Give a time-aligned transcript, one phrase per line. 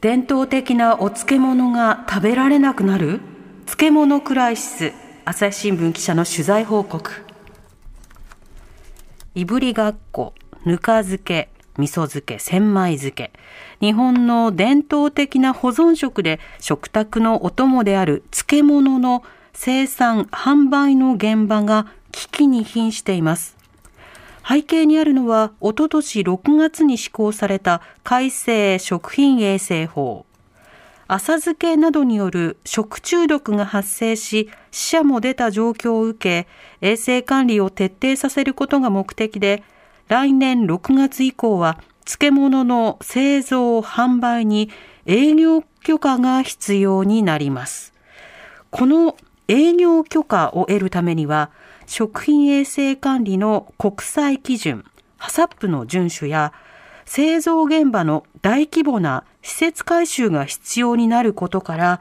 [0.00, 3.20] 伝統的なお漬物が食べられなくなる？
[3.66, 4.92] 漬物クライシス
[5.26, 7.10] 朝日新聞記者の取材報告。
[9.34, 10.32] いぶりがっこ
[10.64, 13.30] ぬか漬け味噌漬け千枚漬け。
[13.80, 19.22] 日本の伝統的な保存食で食卓のお供である漬物の
[19.52, 23.59] 生産販売の現場が危機に瀕しています。
[24.50, 30.26] 背景にあるのは、おととし6月に施行された改正食品衛生法。
[31.06, 36.48] 浅漬けなどによる食中毒が発生し、死者も出た状況を受け、
[36.84, 39.62] 衛生管理を徹底させることが目的で、
[40.08, 44.68] 来年6月以降は、漬物の製造・販売に
[45.06, 47.92] 営業許可が必要になります。
[48.70, 49.16] この
[49.46, 51.50] 営業許可を得るためには、
[51.90, 54.84] 食品衛生管理の国際基準、
[55.16, 56.52] ハサップの遵守や、
[57.04, 62.00] 製造現場の大規模な施設改修が必要になることから、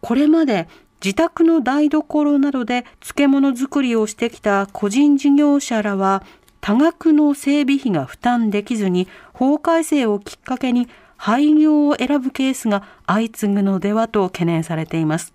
[0.00, 0.66] これまで
[1.00, 6.24] 自宅の台所などで漬物作りをしてきた個人事業者らは、
[6.60, 15.32] 多額の整備費が負担できずに、法改正をきっかけに廃業を選ぶケースが相次ぐのではと懸念されています。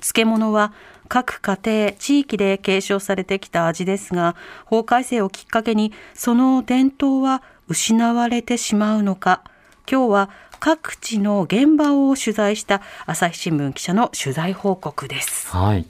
[0.00, 0.72] 漬物は
[1.08, 9.42] 各家庭、地域で継承されてきた味ですが、法改正をきっかけにその伝統は失われてしまうのか。
[9.90, 15.48] 今日は各地の現場を取材した朝日新聞記者の取材報告です。
[15.48, 15.86] はい。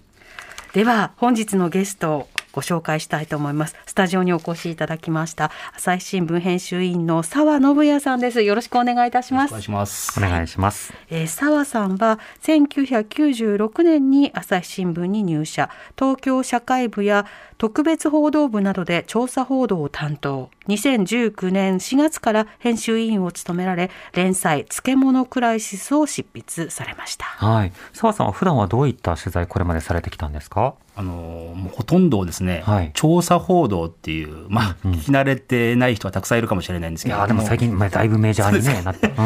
[0.72, 3.76] では本日のゲストをご紹介したいと思います。
[3.84, 8.40] スタジオにお越しいただきました朝日新聞編集員の澤信也さんです。
[8.40, 9.62] よろしくお願いいたしますお願い。
[9.62, 10.18] します。
[10.18, 10.94] お願いします。
[11.10, 15.68] えー澤さんは1996年に朝日新聞に入社
[15.98, 17.26] 東京社会部や
[17.58, 27.72] 特別報道部などで調査報道を担当2019年4月から編集委員を務められ連載「漬物クライシス」を執筆されましたはい。
[27.92, 30.74] 澤さんは普段はどういった取材これまでされてきたんですか？
[30.98, 31.12] あの
[31.54, 39.08] もうほとんどをですね、はい調査報道っていう、まあ、うんうん聞き慣れてない人はたくさんいるかもしれないんですけどいや、でも最近、まあ、だいぶメジャーに、ね、なって。
[39.08, 39.14] うん。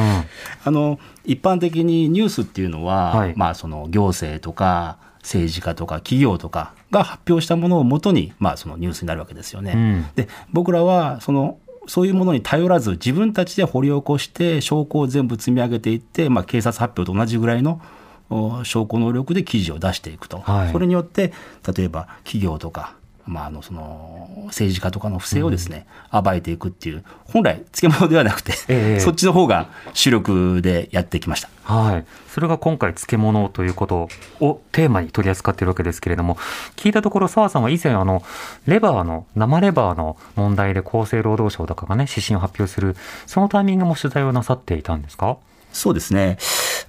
[0.64, 9.72] あの一般的にニュースっていうのは、はいまあ、その行政とか政治家とか企業とかが発表したものをもとに、まあ、そのニュースになるわけですよね。
[9.74, 10.06] うん。
[10.16, 17.80] で僕らはそのそういうものに頼らず自分たちで掘り起こして証拠を全部積み上げていって、まあ、警察発表と同じぐらいの
[18.28, 20.72] お証拠能力で記事を出していくと、はい。
[20.72, 21.32] それによって
[21.76, 22.94] 例えば企業とか、
[23.26, 31.48] まあ、あのその政治家とかの不正をですね、暴いていくっていう本来漬物ではなくて、ええ そっちの方が主力でやってきました。
[31.62, 32.04] はい。
[32.28, 34.08] それが今回、漬物ということ
[34.40, 36.36] をテーマに取り扱っているわけですけれども、
[36.76, 38.22] 聞いたところ、澤さんは以前、あの、
[38.66, 45.36] レバーの、生レバーの問題で厚生労働省とかがね、指針を発表する、そのタイミングも取材をなさっていたんですか？
[45.72, 46.38] そうですね。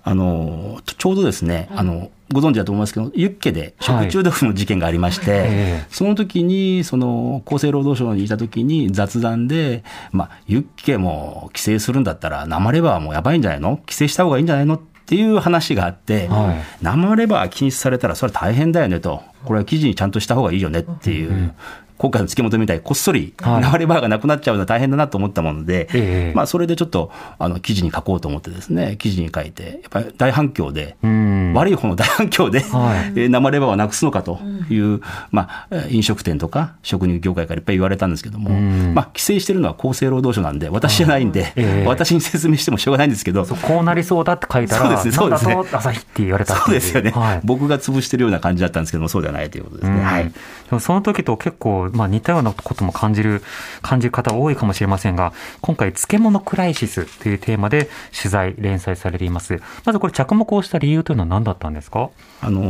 [0.03, 5.45] あの、ちょうどですね、あの、ご存知だと思いますけど、ユッケで食中毒の事件がありまして、え
[5.83, 5.85] え。
[5.89, 13.77] その時に、その、厚生労働省にいた時に雑談で、まあ、ユッケも規制するんだったら、生レバーもやばいんじゃないの？
[13.77, 14.75] 規制した方がいいんじゃないの？
[14.75, 14.79] っ
[15.11, 16.83] ていう話があって、はい。
[16.83, 21.53] 生レバー禁止されたら、それは大変だよねと、これは記事にちゃんとした方がいいよねっていう、
[22.01, 23.61] 今回の漬物みたいにこっそりはい。
[23.61, 31.53] 生レバーがなくなっちゃうのは大変だなと思ったもので、ええまあ、それでちょっとあの記事に書こうと思ってですね、記事に書いて、やっぱり大反響で、うん。
[31.53, 33.11] 悪い方の大反響で、はい。
[33.21, 34.39] えー生レバーはなくすのかと
[34.71, 38.93] いう、まあ、飲食店とか食肉業界からいっぱい言われたんですけども、うん。
[38.95, 41.87] まあ、規制してるのは厚生労働省なんで、私じゃないんで、ええ。
[41.87, 45.55] 私に説明してもしょうがないんですけど、そうこうなりそうだって書いたら、そうですねそうですね。
[45.71, 47.41] 朝日って言われたそうですよね、はい。
[47.43, 49.97] 僕が潰してるような感じだったんですけども、そうではないということですね。
[49.97, 50.03] うん。
[50.03, 50.23] はい。
[50.23, 50.31] で
[50.71, 53.43] もその時と結構、まあ、似たようなことも感じる、
[53.81, 59.61] 感じる方多いかもしれませんが、今回、漬物クライシスというテーマで取材、連載されています。
[59.85, 62.09] まずこれ、着目をした理由というのは何だったんですか？
[62.41, 62.61] あの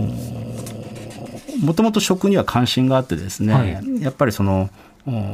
[1.62, 4.70] もともと食には関心があってですね、はいやっぱりそのうん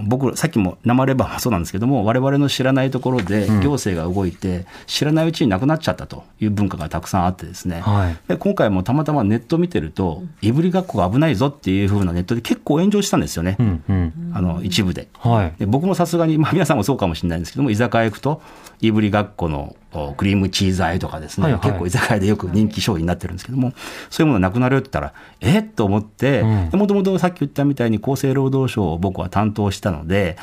[0.07, 8.17] 僕さっきも生レバーもそうなんですけども我々の知らないところでうん行政が動いて、知らないうちになくなっちゃったという文化がたくさんあってですね、はい。
[8.27, 14.31] で今回もたまたまネット見てると、いぶりがっこが危ないぞっていうふうなネットで結構炎上したんですよね、うん、うん。
[14.33, 15.07] あの一部で。
[15.19, 15.59] はい。
[15.59, 18.41] で僕もさすがに、まあ、皆さんもそうかもしれないんですけども居酒屋行くと
[18.81, 23.73] いぶりがっこのおクリームチーズあえとかですね、はいはい結構居酒屋でよく人気商品になってるんですけども、
[24.09, 30.38] そういうものなくなるよって言ったら、えっと思って、うんもともとさっき言ったみたいに厚生労働省を僕は担当したので、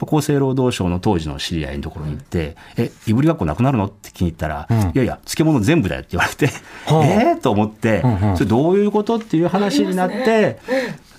[0.00, 3.86] 厚生労働省の当時の知り合いのところに行って、え、いぶりがっこなくなるの？
[3.86, 6.46] って聞いたら、うんいやいや、漬物全部だよって言われて、
[6.86, 7.40] はあ えー？
[7.40, 9.16] と思って、うんうんそれどういうこと？
[9.16, 10.58] っていう話になって、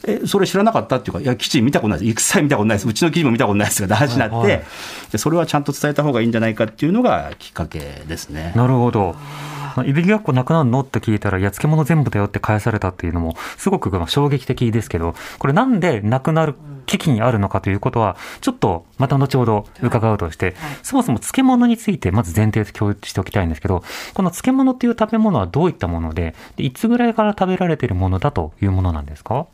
[0.07, 2.09] え、それ知らなかったっていうか、いや、記事見たことないです。
[2.11, 2.87] 一切見たことないです。
[2.87, 4.63] うちの記事も見たことないですが、話になって、はいはい
[5.11, 8.53] でそれはちゃんと伝えた方がいいんじゃないかっていうのがきっかけですね。
[8.55, 9.15] なるほど。
[9.85, 10.81] いびきがっこなくなるの？
[10.81, 16.55] って聞いたら、いや、漬物全部だよって返されたっていうのも、すごくまあ衝撃的ですけど、これなんでなくなる
[16.85, 23.83] 危機にあるのかということは、ちょっとまた後ほど伺うとして、そもそも漬物についてまず前提で共有しておきたいんですけど、
[24.13, 29.47] この漬物っていう食べ物はどういったもので、でいつぐらいから食べられているものだというものなんですか？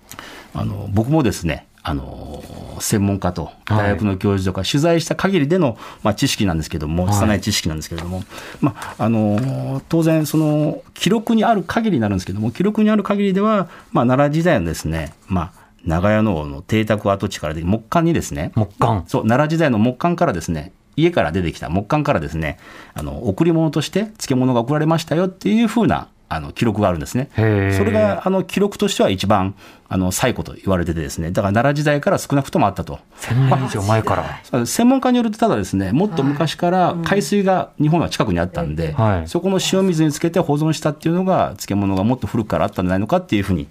[0.53, 2.43] あの僕もですねあの
[2.79, 8.23] 専門家と大学の教授とか取材した限りでの、まあ、知識なんですけども、はい拙い知識なんですけれども、
[8.59, 19.03] まあ、あの当然その記録にある限りになるんですけども記録にある限りでは、まあ、奈良時代のですね、まあ、長屋の王の邸宅跡地からで木簡にですね木簡。
[19.07, 22.57] そう奈良時代の木簡からですね家から出てきた木簡からですね
[22.95, 27.30] あの贈り物として漬物が送られましたよっていうふうなあの記録があるんですね。
[27.36, 29.56] それがあの記録としては一番
[29.88, 31.31] あの最古と言われててですね。
[31.31, 33.00] だから奈良時代から少なくともあったと。
[33.22, 34.16] 1000年以上前か
[34.51, 34.66] ら。
[34.66, 39.27] 専門家によるとただですねもっと昔から海水が日本は近くにあったんで、はい。
[39.27, 43.68] そこの塩水につけて保存したっていうのが漬物がもっと古くからあったんじゃないのかっていうふうに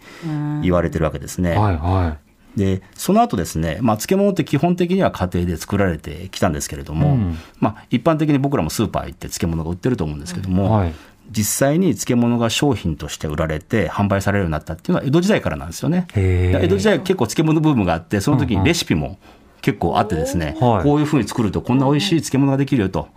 [0.63, 1.51] 言われてるわけですね。
[1.57, 2.17] はいは
[2.57, 7.37] でその後ですね、まあ、漬物って基本的には家庭で作られてきたんですけれども、うん。
[7.59, 10.95] まあ、一般的に僕らもスーパー行って漬物が売ってると思うんですけども、はい
[11.37, 16.07] 実際に漬物が商品として売られて販売されるようになったっていうのは江戸時代からなんですよね。
[16.15, 19.19] 江戸時代は結構漬物ブームがあってその時にレシピも
[19.61, 23.09] 結構あってですね、はいこういうふうに作るとこんな美味しい漬物ができるよと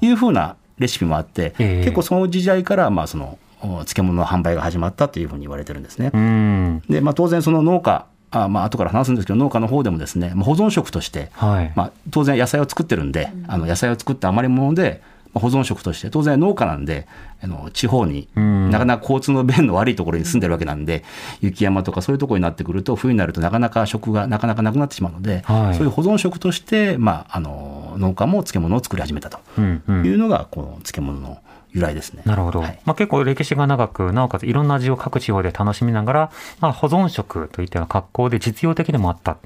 [0.00, 0.08] い。
[0.10, 6.10] うふうなレシピもあって、ええ結構その時代からまあそのお漬物の販売が始まったというふうに言われてるんですね。
[6.14, 6.82] うん。
[6.88, 11.72] で、まあ、当然その農家あまあ後から話すんですけど農家の方でもですねまあ保存食として、はい。
[11.74, 17.06] まあ、当然野菜を作ってるんで、あの野菜を作った余り物で、まあ保存食として当然農家なんで
[17.40, 21.04] あの地方にうんなかなか交通の便の悪いところに住んでるわけなんで
[21.40, 31.38] 雪山とかそういうところになってくると冬になるとなかなか食がなかなかなくなってしまうので、はいそういう保存食として、まあ、あの農家も漬物を作り始めたとうんうんいうのがこの漬物の
[31.72, 32.22] 由来ですね。
[32.24, 32.60] なるほど。
[32.60, 39.32] はいまあ、結構歴史が長く、なおかついろんな味を各地方で楽しみながら、まあ、保存食といったような格好で実用的でもあった。
[39.32, 39.38] ま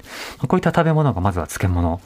[0.43, 2.01] あこういった食べ物がまずは漬物。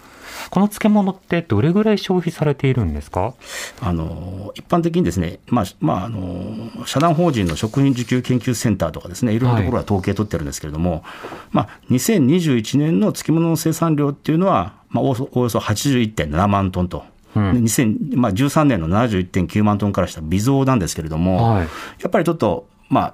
[0.50, 3.34] この漬物ってどれぐらい消費されているんですか？
[3.82, 9.40] あの一般的にですね、まあまあ、あの社団法人の食品需給研究センターとかですねい。
[9.40, 11.04] ろんなところが統計取ってるんですけれども、
[11.52, 17.04] まあ、2021年の漬物の生産量っていうのは、まあ、およそおよそ81.7万トンと。
[17.36, 17.54] うん。
[17.54, 21.62] で2013年の71.9万トンからした微増なんですけれども、はい。
[21.62, 21.68] や
[22.08, 23.14] っぱりちょっと、まあ、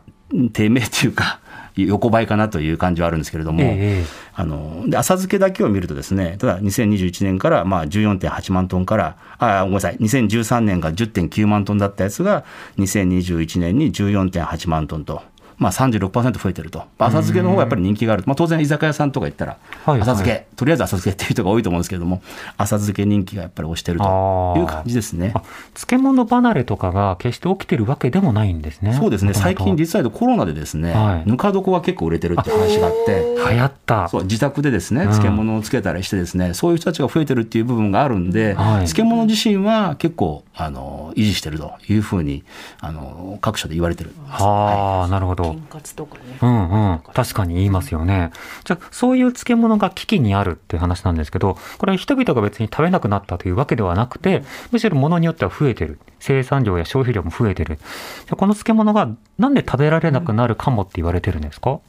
[0.53, 1.39] 低迷というか、
[1.75, 12.43] 横ばいかなという感じはあるんですけれども、ええあので浅漬けだけを見るとですねただ2021年からまあ14.8万トンからあごめんなさい2013年が10.9万トンだったやつが
[12.79, 15.21] 2021年に14.8万トンと。
[15.63, 22.21] まあ、36%増えてると、浅漬けの方がやっぱり人気がある、まあ、当然、居酒屋さんとか行ったら、はい浅漬け、とりあえず浅漬けっていう人が多いと思うんですけれども、
[22.57, 25.31] 浅漬け人気がやっぱり押してるという感じですね。
[25.33, 25.41] あ
[25.73, 28.93] 漬物離れとかが決して起きてるわけでもないんですね。
[28.93, 29.33] そうですね。
[29.33, 31.29] 最近、実は言うとコロナでですね、はい。
[31.29, 33.23] ぬか床が結構売れてるって話があって。
[33.53, 34.09] 流行った。
[34.09, 35.07] そう自宅でですねうん。
[35.11, 38.85] 漬物をつけたりしてですね、そういう人たちが増えてるっていう部分があるんで、はい。
[38.87, 42.43] 漬物自身は結構あの維持してるというふうに
[42.79, 44.43] あの各所で言われてるんです。
[44.43, 45.67] はあ、なるほど金。
[45.69, 46.37] カツとかね。
[46.41, 46.99] うんうん。
[47.13, 48.31] 確かに言いますよね。
[48.63, 55.99] じゃあ、そういう漬物が危機にあるっていう話なんですけど、これは人々が別に食べなくなったというわけではなくて、むしろ物によっては増えてる。
[56.19, 57.75] 生産量や消費量も増えてる。
[57.75, 57.85] じゃ
[58.31, 61.79] あこの漬物がなんで食べられなくなるかもって言われてるんですか、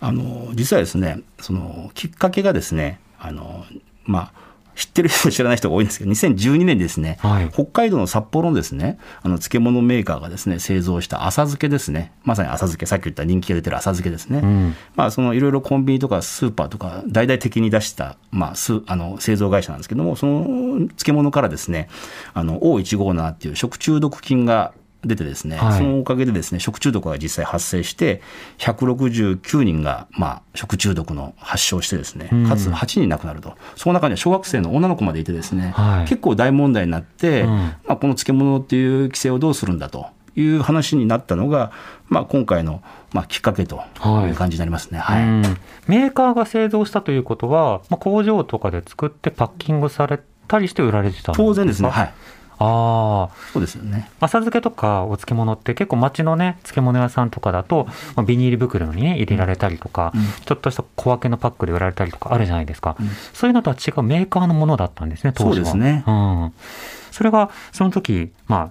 [0.00, 3.64] あの実はですねそのきっかけがですねあの
[4.04, 7.50] まあ知ってる人知らない人が多いんですけど2012年にですね、はい。
[7.50, 12.12] 北海道の札幌のですねあの漬物メーカーがですね製造した浅漬けですね。
[12.24, 14.74] まさに浅漬けさっき言った人気が出てる浅漬けですね、ん。
[14.96, 20.44] まあそのいろいろコンビニとかスーパーとか大々的に出した、まあ、すあの製造会社なんですけどもその
[20.88, 21.88] 漬物からですね
[22.34, 24.72] あの O157 っていう食中毒菌が
[25.04, 25.78] 出てですね、はい。
[25.78, 28.20] そのおかげでですね食中毒が実際発生して
[28.58, 32.48] 169人が、まあ、食中毒の発症してですねうん。
[32.48, 33.56] かつ8人亡くなると。
[33.76, 36.08] その中には小学生の女の子までいてですね、はい。
[36.08, 37.48] 結構大問題になって、うん。
[37.48, 41.72] まあ、この漬物っていう規制をどうするんだという話になったのが、
[42.08, 43.76] まあ、今回の、まあ、きっかけと
[44.26, 44.98] いう感じになりますね。
[44.98, 45.22] はい。
[45.22, 45.42] うん。
[45.86, 51.44] メーカーが製造したということは、まあ、工場とかで作ってパッキングされたりして売られてたんですか？
[51.44, 52.12] 当然ですね、はい、
[52.62, 54.10] ああ、そうですよね。
[54.20, 57.86] 浅漬けとかお漬物って結構街のね、漬物屋さんとかだと、
[58.16, 62.96] まあ、ビニール袋にね、入れられたりとか、うんちょっとした小分けのパックで売られたりとかあるじゃないですか。
[63.00, 65.54] うんそういうのとは違うメーカーのものだったんですね、当時は。
[65.54, 66.52] そうですねうん。
[67.10, 68.70] それが、その時、まあ、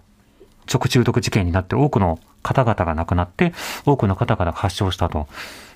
[0.68, 3.54] 食中毒事件になって多くの方々が亡くなって、
[3.86, 5.28] 多くの方々が発症したと。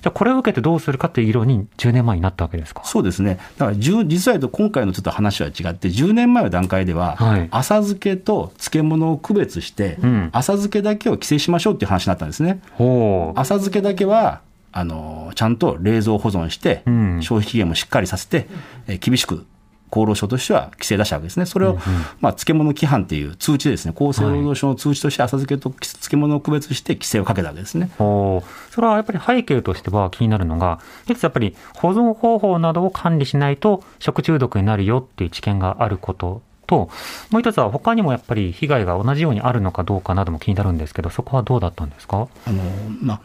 [0.02, 2.82] じゃあこれを受けてどうするかっていう議論に10年前になったわけですか？
[2.84, 3.38] そうですね。
[3.58, 12.60] だから10実は言うと今回のちょっと話は違って、10年前の段階では、はい浅漬けと漬物を区別して、うん浅漬けだけを規制しましょうっていう話になったんですね。
[12.78, 14.40] 浅漬けだけは
[14.72, 18.46] あのちゃんと冷蔵保存して、うん消費期限もしっかりさせて、
[18.88, 19.46] えー厳しく
[19.94, 21.46] 厚労省としては規制出したわけですね。
[21.46, 21.78] それを、
[22.20, 27.90] まあ、漬物規範っていう通知でですね、厚生労働省の通知として浅漬けと漬物を区別して規制をかけたわけですね。
[28.00, 36.88] おーそれはやっぱり背景としては気になるのが、一つやっぱり保存方法などを管理しないと食中毒になるよっていう知見があることと、
[37.30, 42.26] もう一つは他にもやっぱり被害が同じようにあるのかどうかなども気になるんですけど、そこはどうだったんですか？
[42.46, 42.62] あの
[43.00, 43.20] まあ、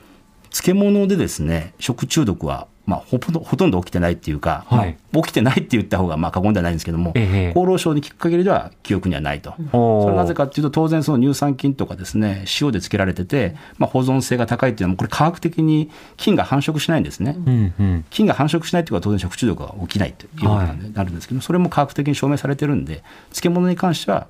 [0.51, 9.53] 漬物でですね食中毒は、まあ、ほとんどほとんど起きてないっていうか、はいまあ起きてないって言った方がまあ過言ではないんですけども、ええ厚労省に聞く限りでは記憶にはないと。
[9.71, 17.35] それはなぜかっていうと当然その乳酸菌とかですね塩で漬けられてて、まあ、保存性が高いっていうのはこれ科学的に菌が繁殖しないんですね。
[17.37, 18.05] うんうん。
[18.09, 24.27] 菌が繁殖しないということは当然食中毒が起きないということになるんですけど、それも科学的に証明されてるんで漬物に関しては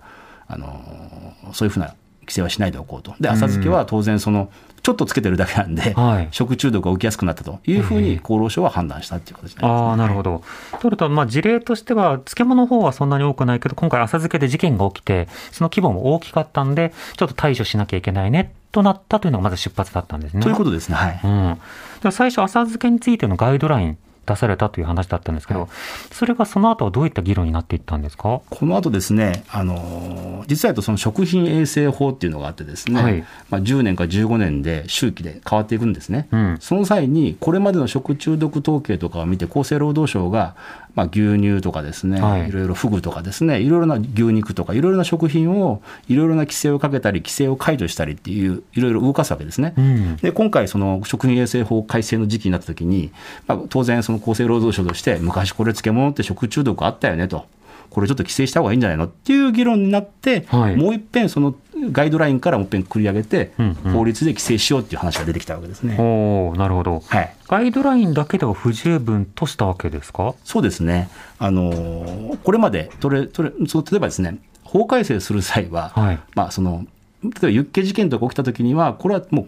[0.47, 1.93] あのそういうふうな
[2.29, 4.51] 規制はしないでおこうとで浅漬けは当然その
[4.81, 10.43] ちょっとつけてるだけなんで、はい食中毒が起きやすくなったというふうええに厚労省は判断したっていう形になります、ああ、なるほど。
[10.79, 20.41] とると、まあ、事例としては、漬物の方はそんなに多くないけど、今回浅漬けで事件が起きて、その規模も大きかったんで、ちょっと対処しなきゃいけないね、となったというのがまず出発だったんですね。
[20.41, 21.19] ということですねはい。
[21.23, 21.59] うん、で
[22.03, 25.69] は最初、浅漬けについてのガイドライン出されたという話だったんですけど、
[26.11, 28.41] それがその後はどういった議論になっていったんですか？
[28.49, 33.25] この後ですね、あの実はとその食品衛生法っていうのがあってですね、はい。
[33.49, 36.27] まあ、10年か15年で周期で変わっていくんですね。
[36.31, 36.57] うん。
[36.59, 40.55] その際にこれまでの食中毒統計とかを見て厚生労働省が、
[40.95, 49.73] まあ、牛乳とかですね、はいい、ろいろフグとかですねいろいろな牛肉とかいろいろな食品をいろいろな規制をかけたり規制を解除したりっていういろいろ動かすわけですね。
[49.77, 53.11] うんで今回その食品衛生法改正の時期になった時に、
[53.47, 57.45] まあ、当然その厚生労働省として昔これ漬物って食中毒あったよねと。
[57.89, 61.55] これちょっと規制した方がいいんじゃないのっていう議論になって、はいもう一遍その
[61.91, 63.93] ガイドラインからもう一遍繰り上げて、うんうん。
[63.93, 65.95] 法律で規制しようっていう話が出てきたわけですね。
[65.99, 67.03] おーなるほど。
[67.07, 70.35] はい、ガイドラインだけでは不十分としたわけですか？
[70.43, 76.19] そうですね、あのーこれまでとれとれそう例えばですね法改正する際は、はい。
[76.35, 76.85] まあ、その
[77.23, 79.47] 例えばユッケ事件とか起きたときには、これはもう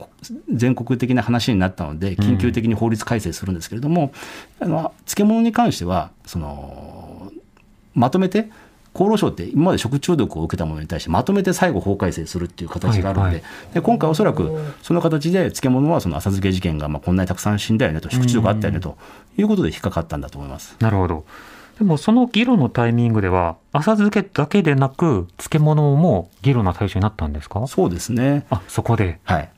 [0.54, 4.12] 全国的な話になったので、緊急的に法律改正するんですけれども、
[4.60, 7.32] あの漬物に関してはその、
[7.94, 8.50] まとめて、
[8.94, 13.44] 厚労省って今まで食中毒を受けたものに対してまとめて最後法改正するっていう形があるので,、はい
[13.74, 18.98] で今回おそらくその形で漬物はその浅漬け事件がまあこんなにたくさん死んだよねと食中毒あったよねと
[19.38, 20.76] いうことで引っかかったんだと思います。
[20.80, 21.26] なるほど。
[21.80, 27.66] でもその議論のタイミングでは、浅漬けだけでなく、漬物も議論の対象になったんですか？
[27.66, 28.46] そうですね。
[28.52, 29.20] あ、そこで。
[29.24, 29.50] はい。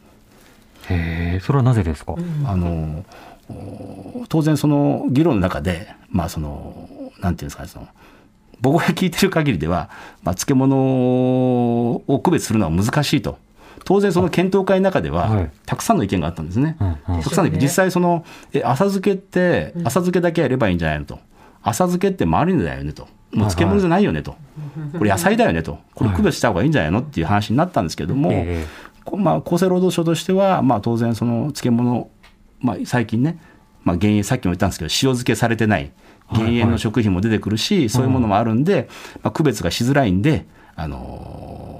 [0.89, 3.03] へえ、それはなぜですか、あの
[3.49, 7.87] お当然その議論の中で、まあそのなんていうんですかねその
[8.63, 9.89] 僕が聞いてる限りでは、
[10.23, 10.77] まあ、漬物
[12.07, 13.37] を区別するのは難しいと。
[13.83, 15.51] 当然その検討会の中では、はい。
[15.65, 16.77] たくさんの意見があったんですね。
[16.79, 17.59] たくさんの意見。
[17.61, 21.19] 実際そのえ浅漬けって浅漬けだけやればいいんじゃないのと。
[21.61, 23.03] 浅漬けって周りのだよねと。
[23.33, 24.37] もう漬物じゃないよねと。
[24.97, 25.79] これ野菜だよねと。
[25.93, 28.31] これ区別した方がいいんじゃないのっていう話になったんですけども、
[29.17, 32.09] まあ、厚生労働省としては、まあ、当然その漬物、
[32.61, 33.39] まあ、最近ね、
[33.83, 35.91] まあ、減塩さっきも言ったんですけど塩漬けされてない
[36.33, 38.89] 減塩の食品も出てくるし、そういうものもあるんで、
[39.21, 41.73] まあ、区別がしづらいんで、あのー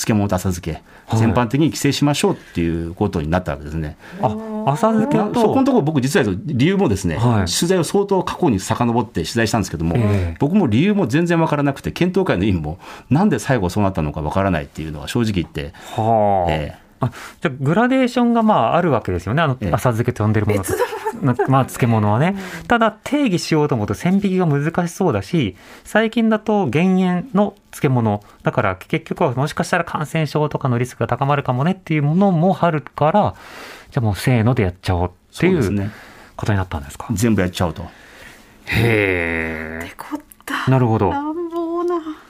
[0.00, 0.82] 漬物と浅漬け
[1.16, 3.96] 全般的に規制しましょうっていうことになったわけですね。
[4.22, 4.28] あ、
[4.68, 7.50] 浅漬けまあそこのと、ところ僕実は理由もですね、はい。
[7.50, 10.00] 取材を相当過去に遡って取材したんですけども、え
[10.34, 10.36] え。
[10.38, 12.78] 僕も理由も全然わからなくて検討会の委員も
[13.10, 16.52] なんで最後そうなったのかわからないっていうのは正直言って、はあ。
[16.52, 20.72] ええあじゃあグラデーションがまああるわけですよね、あのええ浅漬けと呼んでるものと、
[21.22, 22.36] なまあ、漬物はね。
[22.68, 33.34] ただ、定義しようと思うと線引きが難しそうだし、最近だと減塩の漬物、だから結局はもしかしたら感染症とかのリスクが高まるかもねっていうものもあるから、
[33.90, 35.90] じゃあもうせーのでやっちゃおうっていう
[36.36, 37.08] ことになったんですか？
[37.12, 37.82] 全部やっちゃおうと。
[38.66, 39.92] へえ。
[39.96, 41.10] こったなるほど。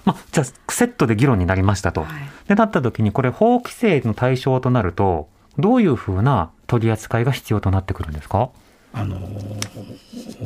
[0.04, 2.02] まあ、じゃあ、セットで議論になりましたと。
[2.02, 2.11] はい
[2.49, 8.49] で、なった時に、これ、法規制の対象となると、どういうふうな取り扱いが必要となってくるんですか？
[8.92, 9.19] あの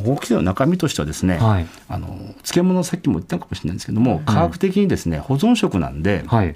[0.05, 1.67] 法規制の中身としてはですね、はい。
[1.89, 2.09] あの
[2.43, 6.55] 漬物さっきも言ったかもしれないんですけども、科学的にですね保存食なんで、はい。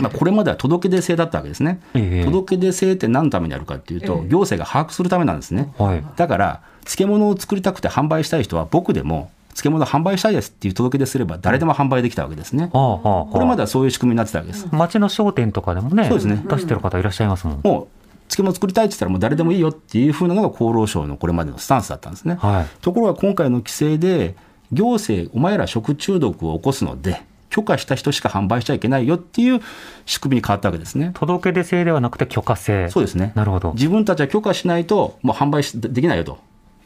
[0.00, 1.80] まあ、これまでは届け出制だったわけですね。
[1.94, 5.72] ええ届け出制って何のためにあるかっていうと、行政が把握するためなんですね。
[5.78, 6.04] はい。
[6.16, 12.70] だから漬物を作りたくて販売したい人は僕でも漬物販売したいですっていう届け出すれば誰でも販売できたわけですね。
[12.72, 13.24] ああ、ああ。
[13.26, 14.68] これまではそういう仕組みになってたわけです。
[14.72, 17.60] 町の商店とかでもね、そうですね出してる方いらっしゃいますもん。
[17.62, 17.86] もう
[18.28, 22.36] 漬物作りたいって言ったらもう誰でもいいよっていうふうなのが厚労省のこれまでのスタンスだったんですね。
[22.40, 22.66] はい。
[22.80, 24.36] ところが今回の規制で
[24.72, 29.60] 行政お前ら食中毒を起こすので許可した人しか販売しちゃいけないよっていう
[30.06, 31.10] 仕組みに変わったわけですね。
[31.14, 32.88] 届け出制ではなくて許可制。
[32.88, 33.32] そうですね。
[33.34, 33.72] なるほど。
[33.72, 36.38] 自分たちは許可しないともう販売しできないよと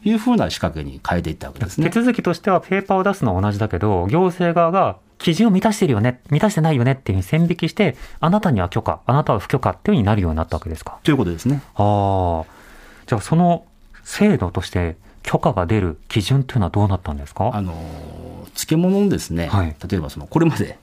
[0.05, 1.99] いうふうな仕掛けに変えていったわけですね手。
[1.99, 10.99] 続きとしてはペーパーを出すのは同じだけど、行政側が基準を満たしてるよね、満たしてないよねっていうふうに線引きして、あなたには許可、あなたは不許可っていうふうになるようになったわけですか。
[11.03, 11.61] ということですね。
[11.75, 12.45] ああ。
[13.07, 13.65] じゃあその
[14.03, 17.49] 制度として許可が出る基準っていうのはどうなったんですか？
[17.53, 17.73] あの
[18.53, 20.77] 漬物のですね、はい例えばそのこれまではい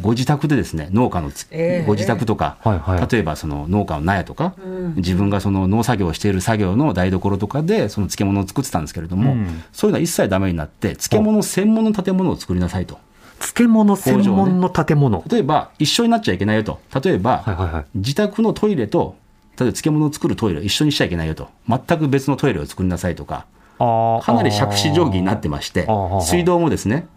[0.00, 1.86] ご自宅でですね農家のつ、ええ。
[1.86, 3.08] ご自宅とか、はいはい。
[3.10, 4.54] 例えばその農家の納屋とか、
[4.96, 9.62] 自分がその農作業をしている作業の台所とかでその漬物を作ってたんですけれども、うん。
[9.72, 12.98] そういうのは一切ダメになって漬物専門の建物を作りなさいと。
[13.40, 15.22] 漬物専門の建物。
[15.28, 16.80] 例えば一緒になっちゃいけないよと。
[17.02, 17.84] 例えば、はいはいはい。
[17.94, 19.16] 自宅のトイレと
[19.58, 21.48] 例えば漬物を作るトイレを一緒にしちゃいけないよと。
[21.68, 23.46] 全く別のトイレを作りなさいとか。
[23.76, 25.88] かなり杓子定規になってまして
[26.22, 27.08] 水道もですね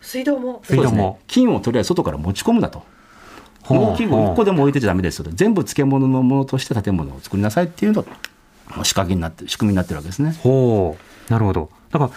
[0.00, 2.82] 水道も水道もそうですね金をとりあえず外から持ち込むなと。
[3.68, 8.08] 農機具1個でも置いてちゃダメですよと全部漬物のものとして建物を作りなさいっていうのが
[8.84, 10.36] 仕掛けになってる仕組みになってるわけですね。
[10.42, 10.96] ほ
[11.28, 11.32] う。
[11.32, 11.70] なるほど。
[11.90, 12.10] だから、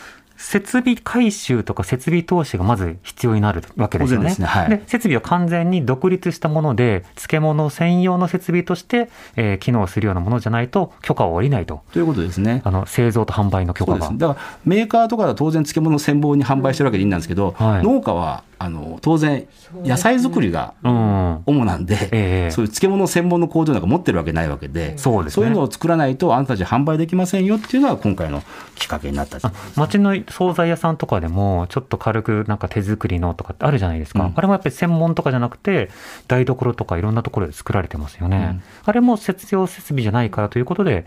[0.44, 4.28] 設備改修とか設備投資がまず必要になるわけですよね。
[4.28, 11.82] ですねはい設備は完全に独立したもので、漬物専用の設備として、えー機能するようなものじゃないと許可を下りないと。
[11.94, 12.62] ということですね。
[12.66, 14.00] あの、製造と販売の許可が。
[14.00, 19.46] そうですだからメーカーとかは当然漬物専門に販売してるわけでいいんですけど、はい農家はあの当然
[19.84, 21.44] 野菜作りがうん。
[21.46, 25.48] 主なんで、ええそういう漬物専門の工場なんか持ってるわけないわけで、そうですね。
[25.48, 28.42] いうのを作らないとあなたたち販売できませんよっていうのが今回の
[28.76, 34.24] きっかけになったあ町の惣菜屋さんとかでも、ちょっと軽くなんか手作りのとかってあるじゃないですか。
[34.24, 34.34] うん。
[34.36, 35.90] あれもやっぱり専門とかじゃなくて、
[36.28, 38.38] 台所とかいろんなところで作られてますよね。
[38.38, 38.64] うん。
[38.86, 41.06] あれも節用設備じゃないからということで、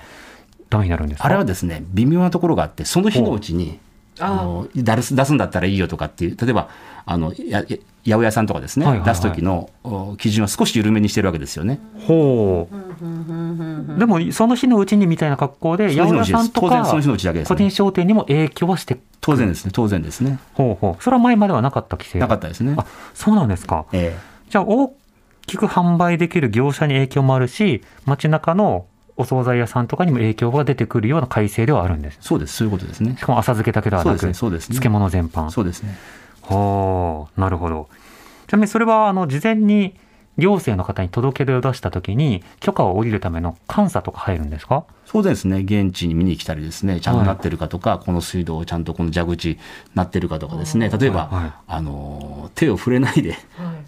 [0.68, 1.26] ダメになるんですか？
[1.26, 3.78] あれはですね微妙なところがあってその日のうちに
[4.18, 6.68] あの出す出すんだったらいいよとかっていう例えば
[7.04, 11.80] あのやや八百屋さんとかですね、はいはいはい出す時のお基準は少し緩めにしてるわけですよね。
[12.06, 13.98] ほう。
[13.98, 21.02] でも、その日のうちにみたいな格好で、八百屋さんとか当然その日のうちだけですね個人商店にも影響はして、当然ですね当然ですねほうほう。
[21.02, 22.74] それは前まではなかった規制なかったですね。
[22.76, 23.86] あ、そうなんですか。
[23.92, 24.16] え
[24.50, 24.94] じゃあ、大
[25.46, 32.18] きく販売できる業者に影響もあるし、街中のお惣菜屋さんとかにも影響が出てくるような改正ではあるんですえ。
[32.20, 33.20] そうですそういうことですねし。
[33.20, 35.50] かも浅漬けだけではなく、そうですねそうですね漬物全般。
[35.50, 35.96] そうですね。
[36.42, 37.88] はあ、なるほど。
[38.46, 39.94] ちなみにそれは、あの、事前に
[40.38, 44.84] 行政の方に届け出を出したときに、許可を下りるための監査とか入るんですか？
[45.06, 45.60] そうですね。
[45.60, 49.58] 現地に見に来たりですねちゃんとなってるかとか、この水道ちゃんとこの蛇口
[49.94, 50.90] なってるかとかですね。
[50.90, 51.42] 例えば、はい。
[51.44, 51.52] はい。
[51.68, 53.36] あの手を触れないで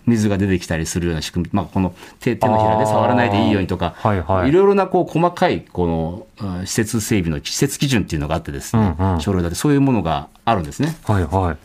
[0.07, 4.53] 水が出てきたりするような仕組み、まあ、この手手のひらで触らないでいいようにとかはいはい。
[4.53, 9.21] ろいろなこう細かいこのうん施設整備の施設基準っていうのがあってですね、うんうん。
[9.21, 10.97] 省令だってそういうものがあるんですね。
[11.05, 11.57] はいは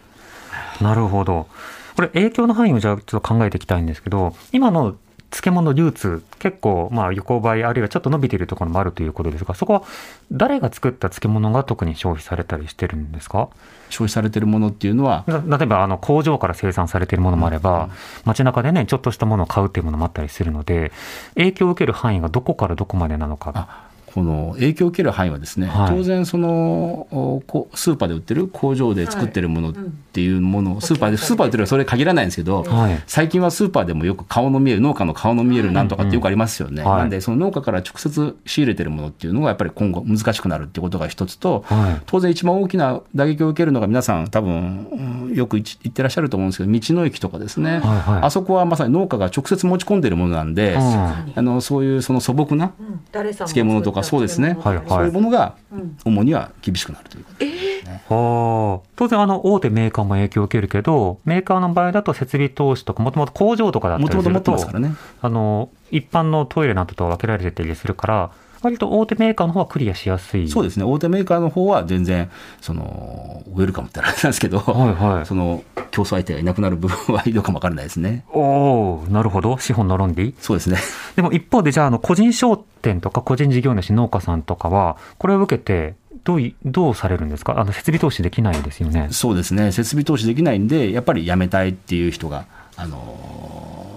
[0.82, 0.84] い。
[0.84, 1.48] なるほど。
[1.96, 4.96] これ影響の範囲をじゃあちょっと考えていきたいんですけど、今の
[5.32, 9.84] 漬物流通、結構まあ横ばい、あるいはちょっと伸びているところもあるということですが、そこは
[10.32, 13.50] 誰が作った漬物が特に消費されたりしてるんですか？
[13.90, 15.24] 消費されてるものっていうのは？
[15.28, 17.90] な例えばあの工場から生産されているものもあれば、
[18.26, 20.92] 街中でね、ちょっとしたものを買うっていうものもあったりするので、
[21.34, 23.92] 影響を受ける範囲がどこからどこまでなのか。
[24.14, 25.90] あこの影響を受ける範囲はですね、はい。
[25.90, 27.08] 当然その
[27.74, 33.04] スーパーで売ってる工場で作ってるものっていうものを、スーパーでスーパーで売ってるのはそれ限らないんですけど、はい。
[33.08, 37.00] 最近はスーパーでもよく顔の見える農家の顔の見えるなんとかってよくありますよね、うんはい。
[37.00, 42.02] なんでその農家から直接仕入れてるものっていうのがやっぱり今後難しくなるっていうことが一つと、はい。
[42.06, 48.22] 当然一番大きな打撃を受けるのが皆さん多分、うんよく言ってらっしゃると思うんですけど道の駅とかですね、はいはい。
[48.26, 52.74] あそこはまさに農家が直接持ち込んでるものなんで、うんあのそういうその素朴な
[53.12, 55.56] 漬物とかそうですね、はいそういうものが
[56.06, 57.34] 主には厳しくなるというこ
[58.10, 64.88] と、はあ、当然あの大手メーカーも影響を受けるけど、メーカーの場合だと設備投資とか、もともと工場とかだったもともと持りすると。
[65.22, 68.32] あの一般のトイレなどと分けられてたりするから、
[68.64, 70.50] 割と大手メーカーの方はクリアしやすい。
[70.50, 78.26] そうですね、大手メーカーの方は全然、そのウェルカムってあれなんですけど、はいはいその競争相手がいなくなる部分はいいのかもわからないですね。
[78.34, 78.40] お
[79.04, 79.60] おなるほど。
[79.60, 80.34] 資本の論理。
[80.40, 80.78] そうですね。
[81.16, 87.60] でも一方で、じゃあ、あの個人商店とか個人事業主、農家さんとかは、これを受けて、どういどうされるんですか？
[87.60, 89.10] あの設備投資できないですよね。
[89.12, 92.46] そうですね、設備投資できないんで、やっぱりやめたいっていう人が、
[92.76, 92.98] あの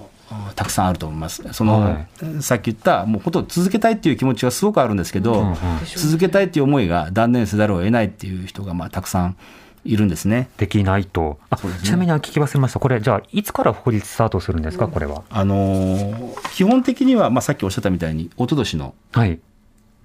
[0.03, 0.06] ー
[0.55, 1.43] たくさんあると思います。
[1.53, 5.57] その、はいさっき言った、もう本当続けたいっていう気持ちはすごくあるんですけど、うんうん
[5.97, 9.37] 続けたいっていう思いが断念せざるを得ないっていう人が、まあ、たくさん
[9.85, 10.49] いるんですね。
[10.57, 11.39] できないと。
[11.51, 12.81] あねちなみに聞き忘れました。
[12.81, 15.23] これ、じゃあ、いつから法律スタートするんですか、これは。
[15.31, 19.39] あのー基本的には、まあ、さっきおっしゃったみたいに、一昨年の、はい。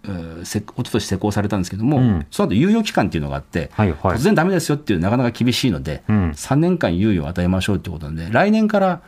[0.03, 9.01] えーせ一昨年施行されたんですけども、うんその後猶予期間っていうのがあって、はいはい突然ダメですよっていうなかなか厳しいので、うん3年間猶予を与えましょうっていうことなんで、来年から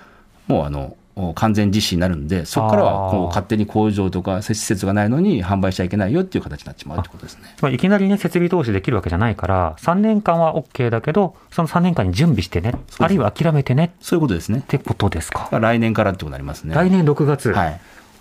[0.48, 0.98] もうあのお
[1.36, 7.54] 完全実施になるんで、そこからはこう勝手に工場とか施設がないのに販売しちゃいけないよっていう形になってしまうってことですね。
[7.56, 14.62] つまりいきなりね、設備投資できるわけじゃないから、3年間は OK だけど、その3年間に準備してね、あるいは諦めてねそういうことですねっ。
[14.62, 15.50] てことですか。
[15.52, 16.74] 来年からってことになりますね。
[16.74, 17.52] 来年6月。
[17.52, 17.80] はい。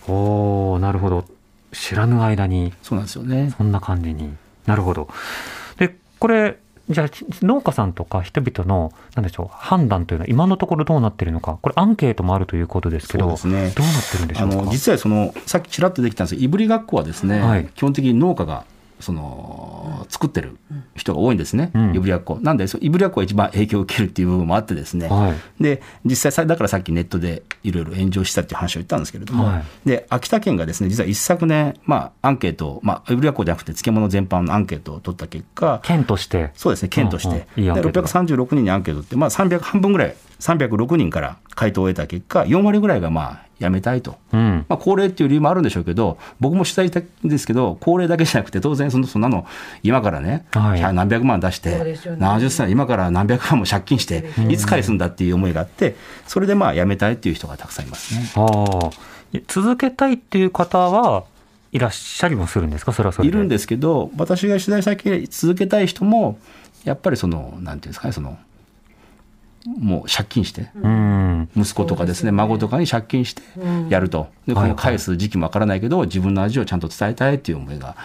[0.09, 1.25] おー、なるほど。
[1.73, 3.55] 知らぬ間に、そうなんですよね。
[3.57, 4.35] そんな感じに
[4.67, 5.09] なるほど。
[5.79, 6.59] で、これ、
[6.91, 7.09] じゃあ、
[7.43, 13.73] 農家さんとか人々の、なんでしょう、判断というのは今のところどうなっているのか、これアンケートもあるということですけど、そうですね。
[13.77, 14.59] どうなってるんでしょうか？
[14.61, 17.69] あの実はそのさっきちらっとできたんですけどいぶりがっこはですね、はい。
[17.75, 18.65] 基本的に農家が
[19.03, 20.57] その作ってる
[20.95, 21.97] 人が多いんですね、うん。
[21.97, 22.39] いぶりがっこ。
[22.41, 25.63] なんで、そういぶりが一番影響を受けるっていう部分もあってですね、はい。
[25.63, 29.65] で実際さ、だからさっきネットでいろいろ炎上したっていう話を言ったんですけれども、はい。
[29.85, 36.51] で秋田県がですね実は一昨年、まあ、アンケートを、まあ、いぶりがっこじゃなくて漬物全般のアンケートを取った結果、県として。
[36.55, 37.77] そうですね、県として、うんうん。
[37.77, 44.17] いいで636人にアンケートって、まあ、300半分ぐらい、306人から回答を得た結果、4割ぐらいがまあ辞めたいと。
[44.33, 44.67] うん。
[44.69, 49.47] まあ、高齢っていう理由もあるんでしょうけど、僕も取材したんですけど、高齢だけじゃなくて、当然その、そんなの、
[49.83, 55.97] 今からね、はい100何百万出して、ね70歳、今から何百万も借金して、いつ返すんだっていう思いがあって、
[56.27, 58.31] それでまあ辞めたいっていう人がたくさんいますね。
[58.37, 58.91] ああ。
[59.49, 61.25] 続けたいっていう方は
[61.73, 62.93] いらっしゃりもするんですか？
[62.93, 63.35] それはそれで。
[63.35, 66.39] いるんですけど、私が取材先で続けたい人も、
[66.85, 68.37] やっぱりその、なんていうんですかね、その、
[69.79, 71.49] もう借金して、うん。
[71.57, 73.43] 息子とかですね、孫とかに借金して
[73.89, 74.29] やると。
[74.47, 77.97] で、こはいの返す時期もわからないけど、自分の味をちゃんと伝えたいっていう思いが、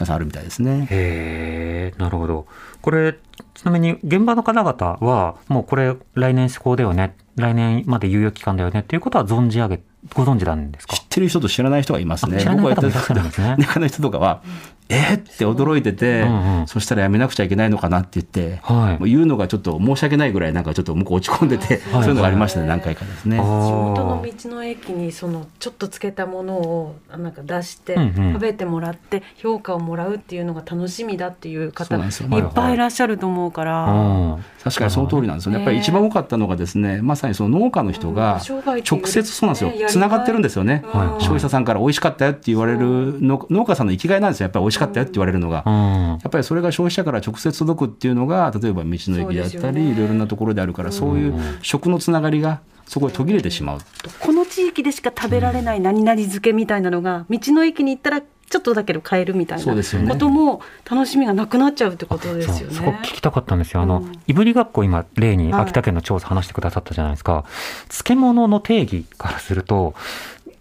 [0.00, 0.88] 皆さんあるみたいですね。
[0.90, 2.46] へえ、なるほど。
[2.82, 3.14] これ、
[3.54, 9.80] ちなみに現場の方々は、もうこれ来年施行だよね、来年まで猶予期間だよねっていうことは存じ上げ、
[10.14, 10.96] ご存知なんですか？
[10.96, 12.36] 知ってる人と知らない人がいますね。
[12.38, 14.42] あ知らない方もいらっしゃるんですね中の 人とかは、
[14.88, 16.66] えーって驚いてて、うんうん。
[16.66, 18.98] そしたらやめなくちゃいけないのかなって言って、はい。
[18.98, 23.38] もう言うのがちょっと申し訳ないぐらい、なんかちょっと向こう落ち込んでて、そういうのがありましたね、何回かですね。
[23.38, 32.28] あ地元ーの道の駅にそのちょっとつけたものをなんか出して食べてもらって評価をもらうっていうのが楽しみだっていう方いなんですよ。
[32.28, 33.86] っぱいいらっしゃると思うから。
[33.86, 34.44] うん。
[34.62, 35.58] 確かにその通りなんですよね。
[35.58, 39.88] やっぱり一番多かったのがですね、まさにその農家の人が直接そうなんですよ。
[39.88, 40.82] つながってるんですよね。
[40.86, 44.44] はい消費者さんから美味しかったよって言われるの農家さんの生きがいなんですよ。
[44.44, 45.62] やっぱりしかったよって言われるのが。
[45.66, 46.08] うん。
[46.08, 53.78] やっぱりそれが消費者から直接届くっていうのが例えば道の駅であったり、ねいろいろなところであるから、そういう食のつながりがそこで途切れてしまう。
[54.20, 58.22] この地域でしか食べられない何々漬けみたいなのが道の駅に行ったら
[58.54, 63.00] ちょっとだけど買えるみたいなことも楽しみがなくなっちゃうってことですよそうそこね。
[63.02, 63.80] 聞きたかったんですよ。
[63.80, 67.44] あの、うんいぶりがっこ今例にはい秋田県の調査話してくださったじゃないですか。
[67.88, 69.94] 漬物の定義からすると、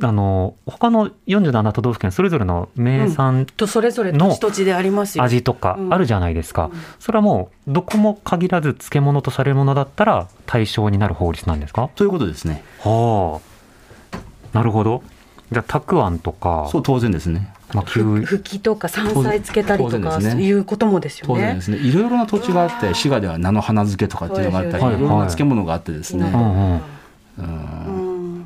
[0.02, 5.24] あの、他の47都道府県それぞれの名産とそれぞれ土地土地でありますよ。
[5.24, 6.72] 味とかうんあるじゃないですか。
[7.00, 11.90] それはもう、どこも限らず漬物とされるものだったら対象になる法律なんですか？
[11.96, 12.64] ということですね。
[12.80, 13.40] は
[14.14, 14.18] あ。
[14.54, 15.04] なるほど。
[15.52, 17.54] じゃあ、たくあんとか、そう当然ですね。
[17.74, 21.62] まあ、きゅうふきとか山菜つけたりとかねいうこともですよね当然で。
[21.62, 21.78] すね。
[21.78, 26.82] いろいろな土地があって、滋賀では菜の花漬けとかっていうのがあったり、いろいろな漬物があってですね。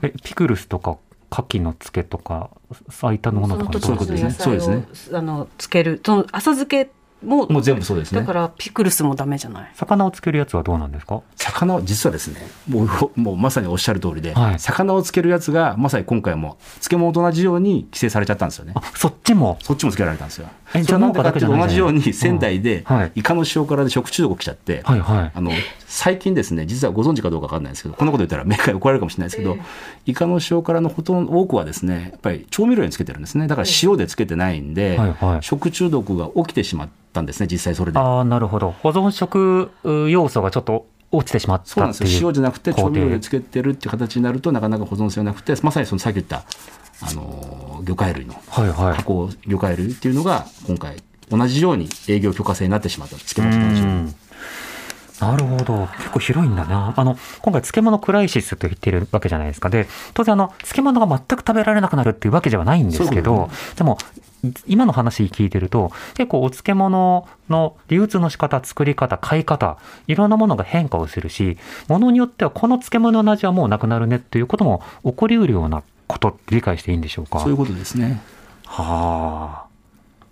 [0.02, 0.96] え、ピクルスとか、
[1.32, 2.50] 牡蠣の漬けとか、
[2.90, 3.74] そういったもそのとか。
[3.74, 5.18] の土地どういうこと土地の野ですね。
[5.18, 6.02] あのつける。
[6.06, 6.90] その浅漬け
[7.24, 8.22] ももう全部そうですね。
[8.22, 9.72] だからピクルスもダメじゃない？
[9.74, 11.22] 魚をつけるやつはどうなんですか？
[11.36, 12.84] 魚を実はですねも
[13.16, 14.60] うもうまさにおっしゃる通りで、はい。
[14.60, 18.74] 魚をつけるやつがまさに今回も漬物と同じように規制されちゃったんですよね。
[18.76, 19.58] あ、そっちも？
[19.64, 20.48] そっちもつけられたんですよ。
[20.67, 21.44] えそれなんでかってい。
[21.44, 22.84] うと同じように仙台で
[23.16, 25.32] イカの塩辛で食中毒来ちゃって、はいはい。
[25.34, 25.52] あの
[25.88, 29.58] 最近ですね実はご存知かどうかわかんないですけどこんなこと言ったらメーカーに怒られるかもしれないですけど、
[30.06, 33.48] イカの塩辛のほとんど多くはですねやっぱり調味料につけてるんですね。
[33.48, 35.44] だから塩でつけてないんで、はいはい。
[35.44, 38.00] 食中毒が起きてしまったんですね実際それで。
[38.00, 38.72] ああ、なるほど。
[38.84, 42.28] 保存食う要素がちょっと落ちてしまっそうなんですよ。
[42.28, 46.44] 塩じゃなくて調味料でつけてるっていう形になるとなかなか保存性がなくてまさにそのさっき言った
[47.02, 49.04] あの魚介類のはいはい加。
[49.04, 50.98] 工魚介類っていうのが今回
[51.30, 54.28] 同じように営業許可制になってしまった漬物と同じよう
[55.20, 55.88] なるほど。
[55.98, 56.94] 結構広いんだな。
[56.96, 59.70] あの、今回漬物クライシスと言っているわけじゃないですか。
[59.70, 63.98] で、当然あの、漬物が全く食べられなくなるっていうわけではないんですけど、でも、
[64.68, 71.58] 今の話聞いてると、結構お漬物の流通の仕方、作り方、買い方、いろんなものが変化をするし、
[71.88, 77.40] ものによってはこの漬物の味はもうなくなるねっていうことも起こりうるようなこと、理解していいんでしょうか？
[77.40, 78.22] そういうことですね。
[78.66, 79.68] はあ。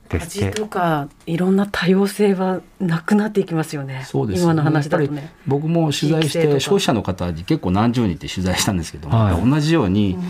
[0.07, 4.03] 味とかいろんな多様性はなくなっていきますよね。
[4.05, 5.33] そうです今の話だとね。
[5.47, 10.21] 僕も取材して消費者の方に結構何十人って取材したんですけども、はい同じように、やっ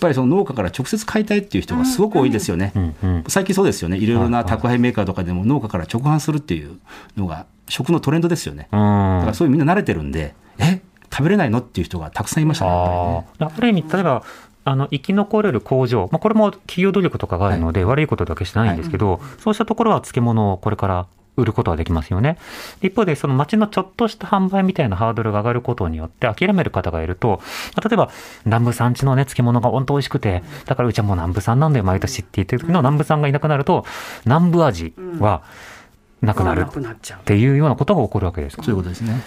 [0.00, 2.72] ぱりその農家から直接買いたいっていう人がすごく多いですよね。
[2.76, 3.24] うんうん。
[3.26, 3.98] 最近そうですよね。
[3.98, 6.78] いろいろない宅配メーカーとかでも農家から直販するっていう
[7.16, 8.68] のが食のトレンドですよね。
[8.70, 8.78] うん。
[8.78, 10.80] だからそういうみんな慣れてるんで、え？
[11.10, 11.58] 食べれないの？
[11.58, 13.26] っていう人がたくさんいましたね。
[13.38, 14.22] やっぱりねある意味、例えば、
[14.64, 22.38] あの生き残れる工場、まあ、これも企業努力とかがあるので、悪いことだけしてないんですけど、そうしたところは漬物をこれから売ることはできますよね。
[22.80, 27.40] 一方で、その町のちょっとした販売みたいなハードルが上がることによって諦める方がいると、
[27.76, 28.10] まあ例えば
[28.44, 33.84] 南部産地のね、漬物が本当美味しくて、だからうちはもう南部産なんだよ、毎年って言ってる時の南部産がいなくなると、
[34.24, 35.42] 南部味は
[36.22, 36.96] なくなるなっ。
[37.24, 38.62] ていうようなことが起こるわけですか。
[38.62, 39.20] そういうことですね。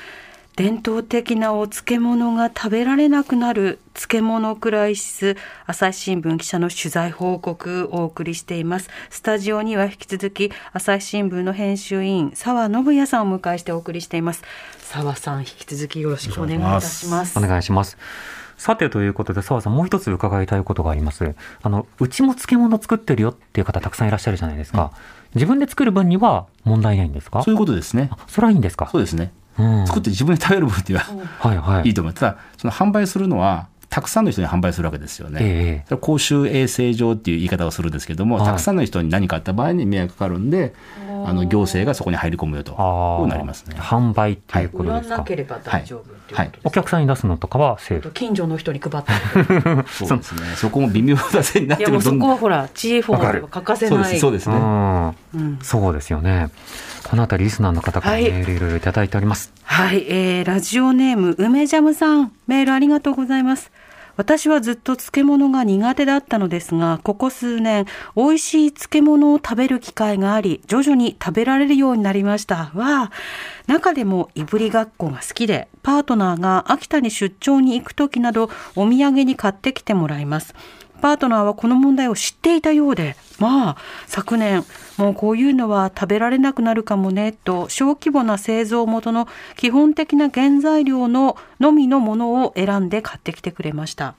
[0.56, 14.44] 伝統的なお漬物が食べられなくなる漬物クライシス朝日新聞記者の取材報告をお送りしていますスタジオには引き続き朝日新聞の編集委員澤信也さんをお迎えしてお送りしています
[14.80, 18.00] 澤さん引き続きよろしくお願いいたしますお願いします。
[18.58, 21.34] さてということで、澤さん、もう一つ伺いたいことがあります。
[21.64, 24.92] あの、うちも漬物作ってるよっていう方たくさんいらっしゃるじゃないですか。
[25.36, 27.44] 自分で作る分には問題ないんですか？
[27.44, 28.10] そういうことですね。
[28.28, 28.88] それはいいんですか？
[28.92, 29.32] そうですね。
[29.58, 29.88] うん。
[29.88, 31.04] 作って自分で食べる分には
[31.40, 31.88] はいはい。
[31.88, 32.14] いいと思う。
[32.14, 35.40] ただ、その販売するのは、たくさんの人に販売するわけですよね。
[35.42, 40.74] ええそれは公衆衛生上っていう言い方をするんですけども、はいたくさんの人に何かあった場合に迷惑かかるんで、
[41.26, 43.76] あの行政がそこに入り込むよと、あこうあなりますね。
[43.78, 45.18] 販売っていうことですか？
[45.18, 48.12] なければ大丈夫っていうことはいですお客さんに出すのとかはセーフ。
[48.12, 49.12] 近所の人に配って
[49.92, 50.42] そうですね。
[50.56, 54.56] そこも微妙な線になってくるといやもうそこはほらかるでは欠かせないそうですね。
[54.56, 55.08] うん。
[55.34, 56.50] うんそうですよね。
[57.10, 59.52] このあたりリスナーの方からはいメールいろいろいただいております。
[59.64, 63.72] はい、えー、ラジオネーム梅ジャムさんメールありがとうございます
[64.20, 67.86] 私はずっと漬物が苦手だったのですがここ数年
[68.18, 72.70] 美味しい漬物を食べる機会があり徐々に食べられるようになりました。
[72.76, 73.12] わあ
[73.68, 80.54] 中でもいぶりがっこが好きでパートナーが秋田に出張に行く時などお土産に買ってきてもらいます。
[81.00, 84.66] パートナーはこの問題を知っていたようで、まあ、昨年、
[84.98, 94.16] もうこういうのは食べられなくなるかもね、と、小規模な製造元の基本的な原材料ののみのものを選んで買ってきてくれました。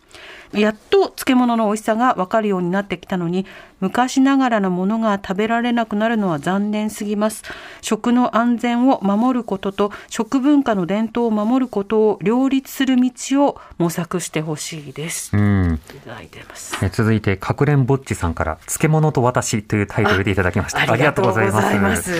[0.52, 3.46] やっと漬物の美味しさがわかるようになってきたのに、
[3.80, 7.44] 昔ながらのものが食べられなくなるのは残念すぎます。
[7.80, 15.36] 食の安全を守ることと、食文化の伝統を守ることを両立する道を模索してほしいです。
[15.36, 15.80] うん。
[15.94, 16.76] いただいてます。
[16.84, 20.80] え続いて、かくれんぼっちさんから、漬物と私というタイトルでいただきました。
[20.80, 22.12] ありがとうございます。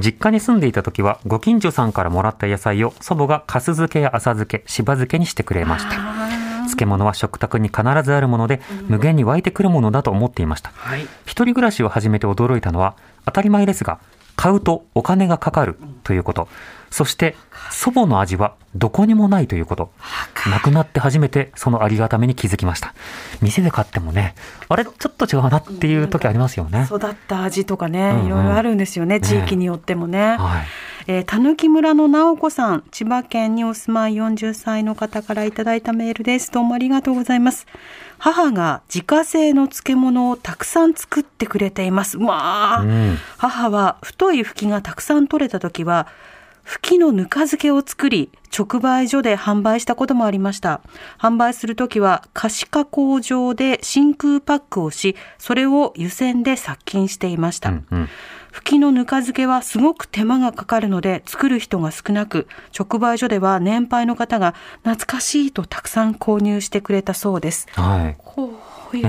[0.00, 6.17] 実家に住んでいた時は、ご近所さんからもらった野菜を祖母が粕漬けや浅漬け、しば漬けにしてくれました。
[6.68, 10.70] 漬物は食卓に必ずあるもので、無限に湧いてくるものだと思っていました。
[10.74, 11.06] はい。
[11.24, 13.98] 一人暮らしを始めて驚いたのは、当たり前ですが、
[14.36, 16.48] 買うとお金がかかるということ。
[16.90, 17.36] そして、
[17.70, 19.90] 祖母の味はどこにもないということ。
[20.50, 22.94] 亡くなって初めてそのありがたみに気づきました。
[23.40, 24.34] 店で買ってもね、
[24.68, 26.84] あれちょっと違うなっていう時ありますよね。
[26.84, 30.36] 育った味とかね、うんうんいろいろあるんですよね、地域によってもね。
[30.38, 30.66] はい。
[31.10, 36.52] えー、たぬき村の直子さん、千葉県にお住まい40歳の方からいただいたメールです。
[36.52, 37.66] どうもありがとうございます。
[38.18, 42.18] 母が自家製の漬物をたくさん作ってくれています。
[42.18, 46.08] うわあ、うん母は太い吹きがたくさん取れた時は、
[46.68, 50.82] 吹きのぬか漬けを作り、直売所で販売したこともありました。
[51.18, 57.70] 販売するときは、菓子加工場で真空パックをし、それを湯煎で殺菌していました。
[57.70, 58.08] うんうん。
[58.52, 67.66] 吹きのぬか漬けはすごく手間がかかるので作る人が少なく直売所では年配の方が懐かしいとたくさん購入してくれたそうです。
[67.72, 68.16] はい。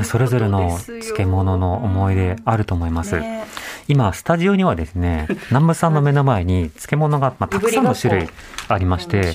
[0.04, 3.20] それぞれの漬物の思い出あると思います。
[3.20, 3.46] ね。
[3.88, 8.30] 今、スタジオにはですね、 南部さんの目の前に漬物が、まあ、たくさんの種類
[8.68, 9.34] ありまして、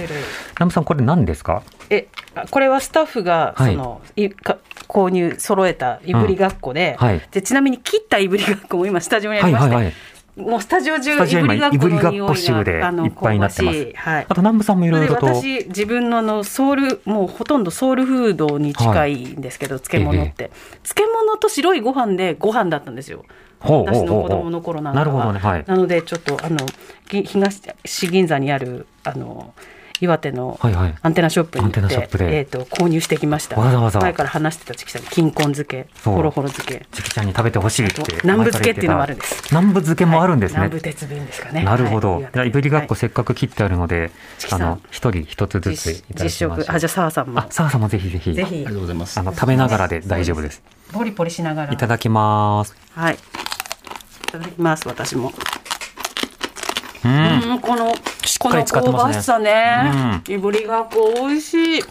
[0.59, 1.63] 南部さん、これ何ですか？
[1.91, 3.73] えあこれはスタッフがはい。
[3.73, 7.21] その、いか購入揃えたいぶりがっこで,、うんはい。
[7.31, 9.95] でちなみに切ったいぶりがっこも今スタジオにあはいりまして、はいはい。
[10.37, 13.93] もうスタジオ中スタジオ今いぶりがっこ臭でがあのいっぱいになってます。
[13.95, 14.27] はい。
[14.29, 15.27] あと南部さんもいろいろと。
[15.27, 20.51] 私自分のあのソウルもうほとんどソウルフードに近いんですけど、漬物って、
[20.83, 23.25] 漬物と白いご飯でご飯だったんですよ。
[23.61, 25.07] 私の子供の頃なんかは。
[25.07, 25.39] なるほどね。
[25.39, 25.65] はい。
[25.67, 26.59] なのでちょっとあの
[27.09, 29.55] ぎ東市銀座にあるあの
[30.05, 30.95] 岩手のはいはい。
[31.03, 32.39] アンテナショップに行って、ップで。
[32.39, 33.57] えー、と購入してきました。
[33.61, 34.01] わざわざ。
[34.01, 36.15] 前から話してたチキさんに金婚漬けそう。
[36.17, 36.87] ホロホロ漬け。
[36.93, 38.03] ちきちゃんに食べてほしいって。
[38.23, 39.43] 南部漬けっていうのもあるんです。
[39.51, 40.61] 南部漬けもあるんですね。
[40.61, 40.69] はい。
[40.69, 41.65] 南部鉄分ですかね。
[41.65, 42.23] なるほど。
[42.33, 42.51] はい。
[42.51, 43.01] ぶりがっこはい。
[43.01, 44.63] せっかく切ってあるので、チキさん。
[44.63, 46.65] あの、一人一つずついただ実きましょう。
[46.65, 46.75] 食。
[46.75, 47.41] あじゃあ澤さんも。
[47.41, 48.35] あ、澤さんもぜひぜひ。
[48.35, 48.55] ぜひ。
[48.55, 49.19] ありがとうございます。
[49.19, 50.63] あの、食べながらで大丈夫です。
[50.93, 51.73] ポリポリしながら。
[51.73, 52.77] いただきます。
[52.95, 53.15] はい。
[53.15, 55.33] いただきます私も
[57.05, 57.51] うん。
[57.53, 59.13] うんこのしっこのかり使ってますね。
[59.13, 60.23] 香ばしさね。
[60.29, 61.83] いぶりがっこ美味しい。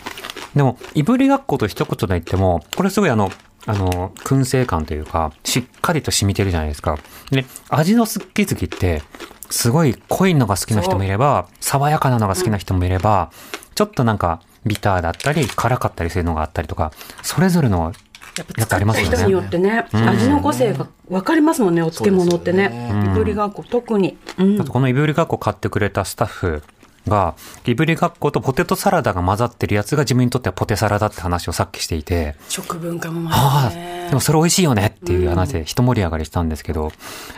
[0.56, 3.32] でも、いぶりがっこと一言で言っても、これすごいあの、
[3.66, 6.98] あの、燻製感というか、しっかりと染みてるじゃないですか。
[7.32, 9.02] で、味の好き好きって、
[9.50, 13.32] すごい濃いのが好きな人もいれば、爽やかなのが好きな人もいれば、
[13.76, 17.94] ちょっとなんか、ビターだったり、辛かったりするのがあったりとか、それぞれの、
[18.38, 19.16] やっぱありますよね。
[19.18, 20.10] 人によってね、うん。
[20.10, 22.90] 味の個性が分かりますもんねお漬物ってね。
[22.92, 24.66] うんいぶりがっこ特に、うん。
[24.66, 26.64] このいぶりがっこ買ってくれたスタッフ
[27.08, 36.92] が、いぶりがっことポテトサラダが混ざってるやつが自分にとってはポテサラだって話をさっきしていて、食文化もまああ、でもそれ美味しいよねっていう話で一盛り上がりしたんですけど、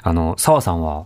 [0.04, 1.06] あの、澤さんは、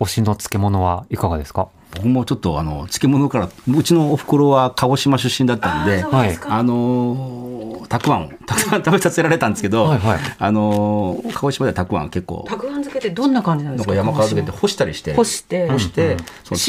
[0.00, 1.68] 推しの漬物はいかがですか？
[1.94, 6.38] 僕もちょっとあの漬物からうちのお袋は鹿児島出身だったんではい。
[6.48, 7.52] あのー
[7.88, 10.18] たくあんをたくさん食べさせられたんですけど、はいはい。
[10.38, 13.94] あのー鹿児島ではたくあん結構たくあん漬けってどんな感じなんですか？
[13.94, 16.12] なんか山川漬けって干したりして干して干して、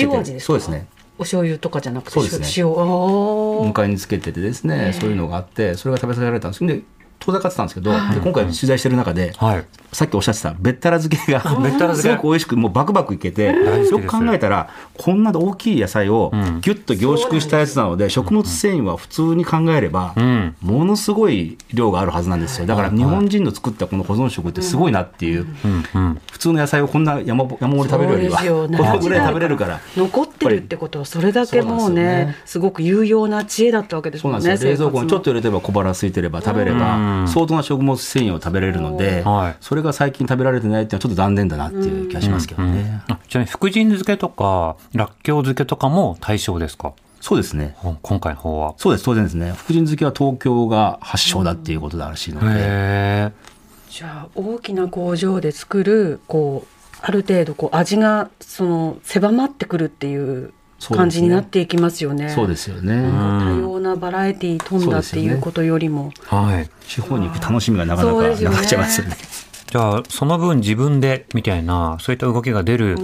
[0.03, 0.47] 塩味ですか？
[0.47, 0.87] そうですね。
[1.17, 2.25] お醤油とかじゃなくてね。
[2.57, 3.71] 塩あー。
[3.71, 6.65] 迎えにつけててですね、そういうのがあってそれが食べさせられたんです。
[6.65, 6.81] で
[7.25, 9.65] 遠ざかってたんですけど、で今回取材してる中で、はい。
[9.93, 11.31] さっきおっしゃってたべったら漬け。
[11.33, 11.41] が
[11.95, 13.53] すごく美味しくもうバクバクいけて
[13.89, 16.61] よく考えたらこんな大きい野菜をん。
[16.61, 20.55] ギュッと凝縮したやつなので食物繊維は普通に考えればうん。
[20.61, 22.65] ものすごい量があるはずなんですよ。
[22.65, 25.85] だから日本人の作ったこの保存食ってすごいなっていううん。
[25.93, 26.21] うん。
[26.31, 32.35] 普通の野菜をこんな山ぼ山盛り食べるよりはそうですよこのぐらい食べれるから残ってるってことはそれだけもうねね。
[32.45, 34.71] すごく有用な知恵だったわけですもんんですよ。
[34.71, 39.55] 冷蔵庫にちょっと生入れてれば小腹空いてれば食べれうばん相当な食物繊維を食べれるのではい。
[39.61, 43.01] それが最近食べられてないっていうのはちょっと残念だなっていう気がしますけどね。
[43.07, 46.93] あちなみに、福神漬けとか、らっきょう漬けとかも対象ですか？
[47.21, 47.75] そうですね。
[48.01, 48.73] 今回の方は。
[48.77, 49.53] そうです当然ですね。
[49.53, 53.31] 福神漬けは東京が発祥だっていうことらしいので、へえ。
[53.89, 60.51] じゃあ大きな工場で作るこうある程度こう味がその狭まってくるっていう
[60.89, 62.29] 感じになっていきますよね。
[62.29, 66.69] そうですよね、多様なバラエティー飛んだっていうことよりも、はい。
[66.87, 69.15] 地方に行く楽しみがなかなかなくなっちゃいますよね
[69.71, 72.97] じゃあ、その分自分で、みたいな、そういった動きが出る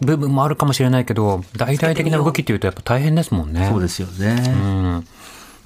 [0.00, 3.68] 部分もあるかもしれないけど、大々的な動きっていうとやっぱ大変ですもんね。
[3.70, 5.06] そうですよね、うん。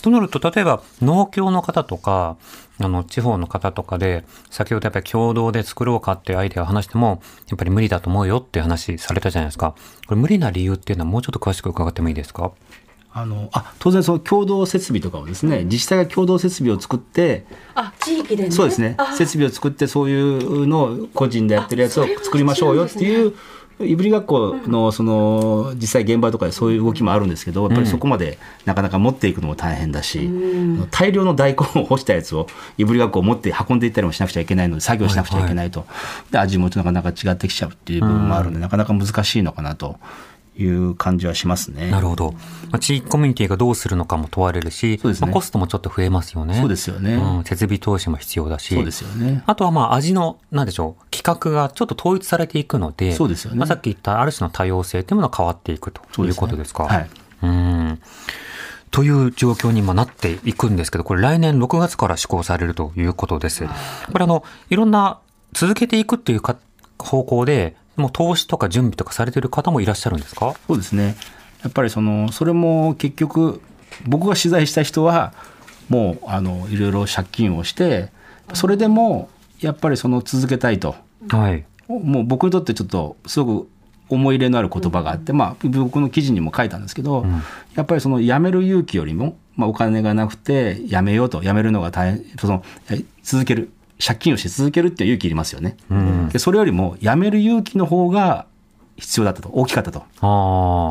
[0.02, 2.36] となると、例えば農協の方とか、
[2.78, 9.74] あの、地方の方とかで、先ほどやっぱり共同で作ろうかっていうアイデアを話しても、やっぱり無理だと思うよっていう話されたじゃないですか。
[10.06, 12.52] これ無理な理由っていうのはもうちょっと詳しく伺ってもいいですか？
[13.12, 17.44] あのあ当然その共同設備とかをですね自治体が共同設備を作って
[17.74, 18.50] あ地域でね？
[18.52, 18.94] そうですね。
[18.98, 23.34] あ設備を作ってそういうのを個人でやってるやつを作りましょうよっていう
[23.82, 30.30] いぶりがっこのその実際現場とかでそういう動きもあるんですけどやっぱりそこまでなかなか持っていくのも大変だし、
[30.90, 32.46] 大量の大根を干したやつを
[32.78, 35.86] いぶりがっこを持って運んでいったりもしなくちゃいけないので作業しなくちゃいけないと、
[36.30, 39.98] で味もなかなか違ってきちゃうっていう部分もあるので、なかなか難しいのかなと。
[40.56, 41.90] いいう感じはしますね。
[41.90, 42.32] なるほど。
[42.32, 46.54] まあ、地域コミュニティがどうするのかも問われるし、そうですねまあ、コストもちょっと増えますよね。
[46.54, 48.74] そうですよねうん、設備投資も必要だし。
[48.74, 49.42] そうですよね。
[49.46, 56.84] あとはまあ味の、なんでしょう、企画がちょっと統一されていくので、そうですよねまあ、さっき言ったある種の多様性というものが変わっていくということですか？
[56.84, 57.10] はい。
[57.42, 58.00] うん
[58.90, 63.64] という状況に今なっていくんですけど、これ来年6月から施行されるということです。
[63.64, 65.20] これあの、いろんな
[65.52, 66.56] 続けていくっていうか
[66.98, 70.54] 方向で、もう投資とか準備とかされている方もいらっしゃるんですか？
[70.66, 71.16] そうですね。
[71.62, 73.60] やっぱりその、それも結局、
[74.06, 75.34] 僕が取材した人は、
[75.88, 78.10] もう、あの、いろいろ借金をして、
[78.54, 79.28] それでも、
[79.60, 80.96] やっぱりその続けたいと。
[81.28, 81.64] はい。
[81.88, 83.68] もう僕にとってちょっと、すごく
[84.08, 87.24] 思い入れのある言葉があって、まあ、僕の記事にも書いたんですけど、
[87.74, 93.70] やっぱりその辞める勇気よりも、まあ、お金がなくて辞めようと、辞めるのが大変、その、え続ける、
[94.04, 95.76] 借金をして続けるっていう勇気いりますよね。
[96.32, 98.46] でそれよりも、辞める勇気の方が
[98.96, 100.04] 必要だったと、大きかったと。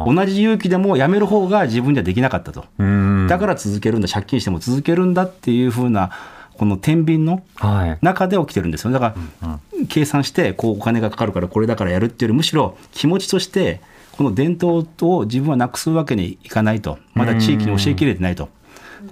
[0.08, 2.66] 同じ勇気でも辞める方が自分じゃできなかったと。
[2.78, 3.28] うん。
[3.28, 6.12] だから続けるんだ、借金しても続けるんだっていうふうな、
[6.60, 7.98] この天秤のはい。
[8.02, 8.92] 中で起きてるんですよ。
[8.92, 13.80] だから、計算して、こう、お金がかかるから、これだからやるっていうより、むしろ気持ちとして、
[14.18, 17.00] この伝統を自分はなくすわけにいかないと。
[17.14, 18.50] まだ地域に教えきれてないと。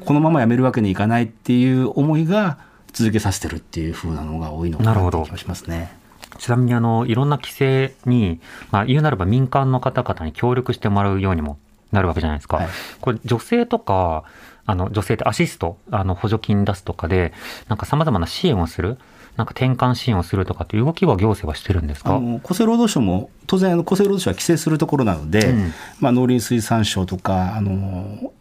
[0.03, 2.57] このままやめるわけにいかないっていう思いが
[2.91, 5.95] 続けさせてるっていうふうなのが多いのかななるほど気がしますね。
[6.37, 8.41] ちなみにあの、いろんな規制に、
[8.71, 11.57] まあ、言うならば民間の方々に協力してもらうようにも
[11.93, 12.57] なるわけじゃないですか。
[12.57, 12.67] はい
[12.99, 14.25] これ、女性とか、
[14.67, 17.33] あの、女性ってアシスト、あの、補助金出すとかで、
[17.67, 18.99] なんか様々な支援をする、
[19.37, 22.15] なんか転換支援をするとかっていう動きは行政はしてるんですか？
[22.15, 25.73] あの厚生労働省も当然あの厚生労働省は規制するところなので、うん。
[25.99, 28.33] まあ、農林水産省とかあの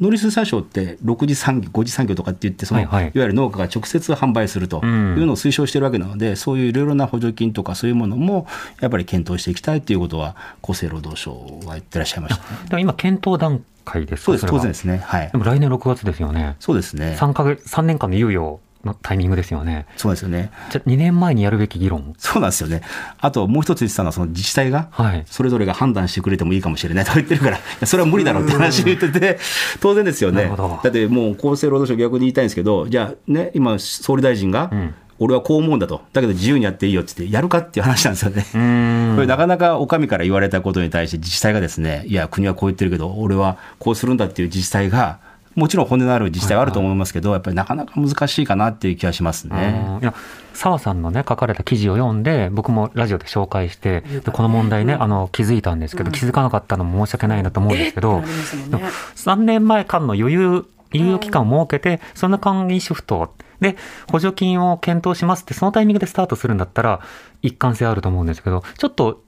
[0.00, 3.04] 農林水産省って6次産業5次産業とかって言ってその、はいはい。
[3.04, 5.18] いわゆる農家が直接販売するとうん。
[5.18, 8.46] いうのを推奨してるわけなので、そういういろいろな補助金とかそういうものも
[8.80, 11.32] やっぱり検討していきたいということは厚生労働省
[11.64, 12.42] は言ってらっしゃいました。
[12.42, 12.48] ね。
[12.68, 14.24] でも今、検討段階ですか？
[14.26, 14.98] そうです当然ですね。
[14.98, 15.30] はい。
[15.30, 16.56] でも来年6月ですよね。
[16.60, 17.16] そうですね。
[17.18, 19.86] 3ヶ月、3年間の猶予のタイミングですよね。
[19.96, 22.14] そうですよねじゃ2年前にやるべき議論？
[22.18, 22.82] そうなんですよね
[23.18, 25.24] あともう一つ言ってたのはその自治体がはい。
[25.26, 29.38] それぞれが判断してくれてもいいかもしれないとか言ってるから、それは無理だろうって話言ってて、
[29.80, 30.50] 当然ですよね。
[30.82, 38.44] だってもう厚生労働省逆に言いたいんですけど、じゃあね、今、総理大臣が、ん俺はこう思うんだと、だけど自由にやっていいよって言って、やるかっていう話なんですよね。
[39.16, 45.18] これなかなかお上から言われたことに対して自治体がですね、いや、国はこう言ってるけど、俺はこうするんだっていう自治体が、
[45.58, 49.84] もちろん骨のある自治体はあると思いますけど、やっぱりなかなか難しいかなっていう気がしますね。
[49.86, 50.14] うんいや
[50.54, 58.26] 澤さんのね書かれた記事を読んで僕もラジオで紹介してでこの問題ねあの気づいたんですけど、気づかなかったのも申し訳ないなと思うんですけど、ね
[58.70, 63.76] でも3年前間の余裕猶予期間を設けてその間にシフトで
[64.10, 67.00] 補助金を検討しますってそのタイミングでスタートするんだったら
[67.42, 69.22] 一貫性あると思うんですけどちょっと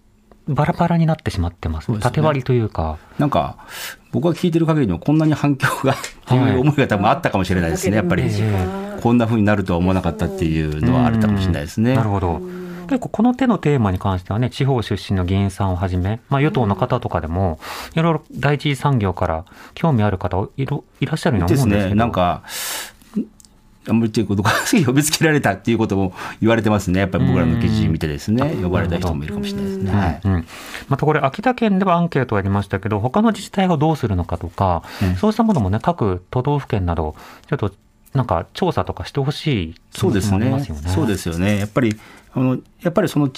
[0.51, 3.57] バラバラになってしまってますね縦割りというかなんか、
[4.13, 5.97] 僕が聞いてる限りでもこんなに反響がっ
[6.27, 8.25] ていう思いが多分あったかもしれないですね、やっぱり。
[8.27, 11.95] えこんな風になるとは思わなかったっていうのはあるかもしれないですね。
[11.95, 12.41] なるほど。
[12.89, 17.61] 結構この手のテーマに関してはね、地方出身の議員さんをはじめ、まあ与党の方とかでも、
[17.95, 19.45] いろいろ第一次産業から
[19.75, 21.97] 興味ある方いろいらっしゃるようにですね、思うんですけど。
[21.97, 22.47] なんか、あんま
[23.97, 24.53] り言っていいことが
[24.87, 29.93] 呼びつけられたっていうことも言われてますね、やっぱり僕らの記事見てですね、呼ばれた人もいるかもしれないですね。
[29.93, 30.21] はい。
[30.25, 30.47] うん、
[30.89, 34.83] またこれ、秋田県ではアンケートありましたけど、他の自治体がどうするのかとか、
[35.19, 37.15] そうしたものもね、各都道府県など、
[37.49, 37.73] ちょっと
[38.15, 40.65] なんか調査とかしてほしい気持ちそうですね。
[40.87, 41.59] そうですよね。
[41.59, 41.97] やっぱり、
[42.33, 43.29] あのやっぱりその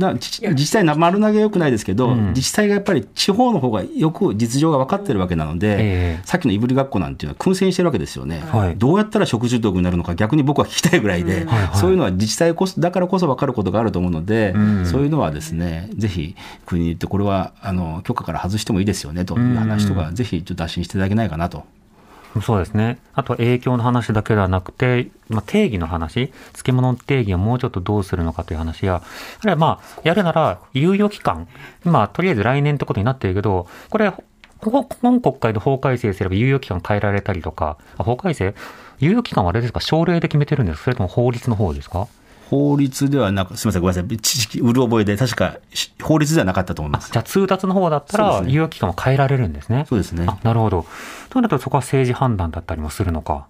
[0.00, 2.28] ちな自自治体な丸投げはよくないですけど、うん。
[2.28, 5.76] 自治体がやっぱり地方の方がよく実情が分かってるわけなので、え
[6.18, 6.20] え。
[6.24, 8.76] さっきのいぶりがっこなんていうのは燻製してるわけですよね、はい。
[8.76, 11.76] どうやったら食中毒になるのか逆に僕は聞きたいぐらいで、はいはい。
[11.76, 14.86] そういうのは自治体こそだからこそ分かることがあると思うので、うん。
[14.86, 16.34] そういうのはですねぜひ
[16.66, 21.64] 国に言ってこれはあの許可から外してもいいですよねという話とか、ぜひちょっと発信していただけないかなと。
[22.42, 22.98] そうですね。
[23.12, 31.48] あと影響の話だけではなくて、まあ、定義の話、漬物の定義をもうちょっとどうするのかという話や、あるいはまあ、やるなら猶予期間、
[31.82, 38.54] ま、とりあえず来年ってことになってるけど、これ、ここ今国会で法改正すれば猶予期間変えられたりとか、法改正？
[39.00, 40.84] 猶予期間はあれですか、省令で決めてるんですか？
[40.84, 42.06] それとも法律の方ですか？
[42.50, 47.12] 法律ではなく、すみません、ごめんなさい、知識、うる覚えで、確かし法律ではなかったと思います。
[47.12, 49.86] じゃあ通達の方だったら、猶予期間は変えられるんですね。
[49.88, 50.84] そうですねあ、なるほど。
[51.28, 53.46] となるとそこは政治判断だったりもするのか。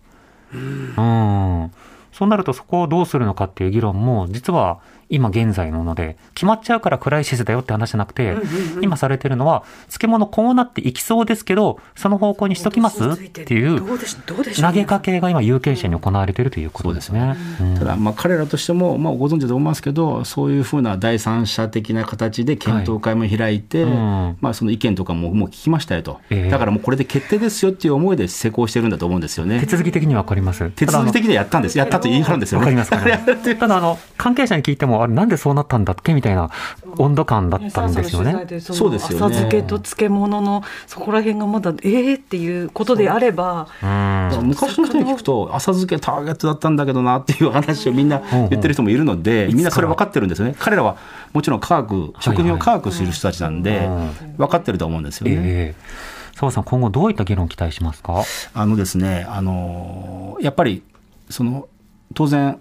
[0.53, 1.73] うん。
[2.13, 4.81] そうなるとそこをどうするのかっていう議論も、実は
[5.11, 8.37] 今現在のもので決まっちゃうからクライシスだよって話じゃなくて、
[8.81, 14.71] 今されてるのは漬物こうなっていきそうですけどその方向にしときますっていうどうでしどうでしょう？
[14.71, 17.37] 投げかけが今有権者に行われているということですね。
[17.61, 29.67] うんただ、まあ、彼らとしても、まあ、ご存知だと思いますけど、そういうふうな第三者的な形で検討会も開いて、はいうんまあ、その意見とかももう聞きましたよと、ええだからもうこれで決定ですよっていう思いで施行してるんだと思うんですよね手。
[29.67, 30.71] 続き的にはわかります。
[30.71, 32.67] 手続き的にはやったんです、やったと言い張るんですよね。
[32.67, 32.93] わかります。
[32.93, 36.51] わかります ただあの関係者に聞いてもあれなんでそうなったんだっけみたいな
[36.99, 38.61] 温度感だったんですよね。
[38.61, 39.27] そそうですよね。
[39.27, 44.49] 浅漬けと漬物のそこら辺がまだえーっていうことであればうん。
[44.49, 50.55] 昔の人に聞くと、浅漬けターゲットだったんだけどなっていう話をみんな言ってる人もいるので、みんなそれ分かってるんですよね。
[50.59, 50.97] 彼らは
[51.33, 53.89] もちろん科学、食品を科学する人たちなんで、
[54.37, 55.35] 分かってると思うんですよね。
[55.37, 58.23] ええ澤さん今後どういった議論を期待しますか？
[58.55, 60.83] あのですね、あのやっぱり
[61.29, 61.69] その
[62.15, 62.59] 当然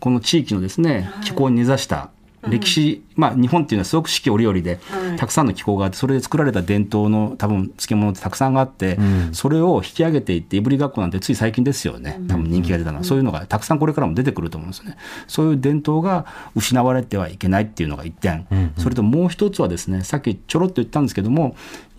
[0.00, 2.10] この地域のですね気候に根ざした
[2.48, 4.78] 歴史、まあ日本っていうのはすごく四季折々で、
[5.16, 9.34] たくさんの気候があってそれで作られた伝統の多分漬物ってたくさんあって、ん。
[9.34, 12.20] それを引き上げていっていぶりがっこなんてつい最近ですよね。
[12.28, 14.96] 多分人気が出たのは、そういうのがたくさんこれからも出てくると思うんですよね。
[15.26, 18.72] そういう伝統が失われてはいけないっていうのが一点、うんうん。
[18.76, 21.56] それともう一つはですねさっきちょろっと言ったんですけども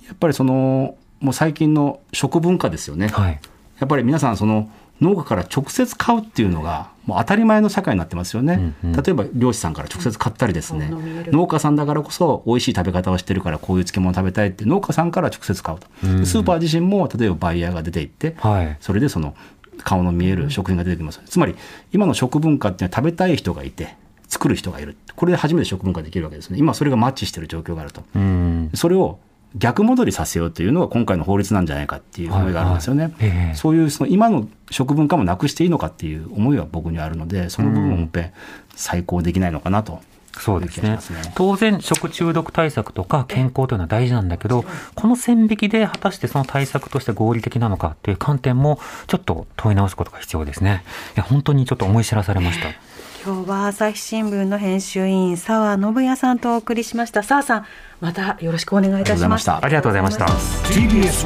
[0.07, 3.39] やっぱりそのもう最近の食文化ですよね、はい。
[3.79, 4.69] やっぱり皆さんその
[5.01, 9.01] 農家から直接買うっていうのがもう当たり前の社会になってますよね、うんうん。
[9.01, 11.31] 例えば漁師さんから直接買ったりですね、そう飲める。
[11.31, 18.77] 農家さんだからこそ美味しい食べ方をしてるからこういう漬物食べたいって農家さんから直接買うと、うんスーパー自身も例えばバイヤーが出ていって、はい。
[18.79, 19.35] それでその
[19.83, 21.55] 顔の見える食品が出てきます、つまり
[21.91, 23.95] 今の食文化っていうのは食べたい人がいて
[24.27, 24.97] 作る人がいる。
[25.15, 26.57] これで初めて食文化できるわけですね。
[26.57, 28.03] 今それがマッチしてる状況があると。
[28.15, 28.71] うん。
[28.73, 29.19] それを
[29.57, 33.03] 逆戻りさせようというのが今回の法律なんじゃないかっていう思いがあるんですよね。
[33.03, 33.55] はいはいええ。
[33.55, 38.33] そういうその今の食文化もなくしていいのかっていう思いは僕にはあるのでその部分をもっぺん
[38.75, 40.01] 再考できないのかなと。
[40.39, 40.89] そうですね。
[40.91, 40.99] ね
[41.35, 50.83] 当然食中毒対策とか健康というのは大事なんだけどこの線引きで果たしてその対策として合理的なのかっていう観点もちょっと問い直すことが必要ですね。
[51.15, 52.67] いや本当にちょっと思い知らされました
[53.25, 57.23] 今日は朝日新聞の編集委員澤信也さんとお送りしました。
[57.23, 57.65] 澤さん
[57.99, 59.49] またよろしくお願いいたします。
[59.49, 60.27] ありがとうございました。
[60.27, 61.25] ありがとうございました。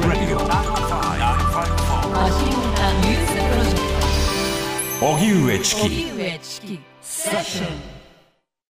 [5.44, 7.99] 上チキ荻上チキセッション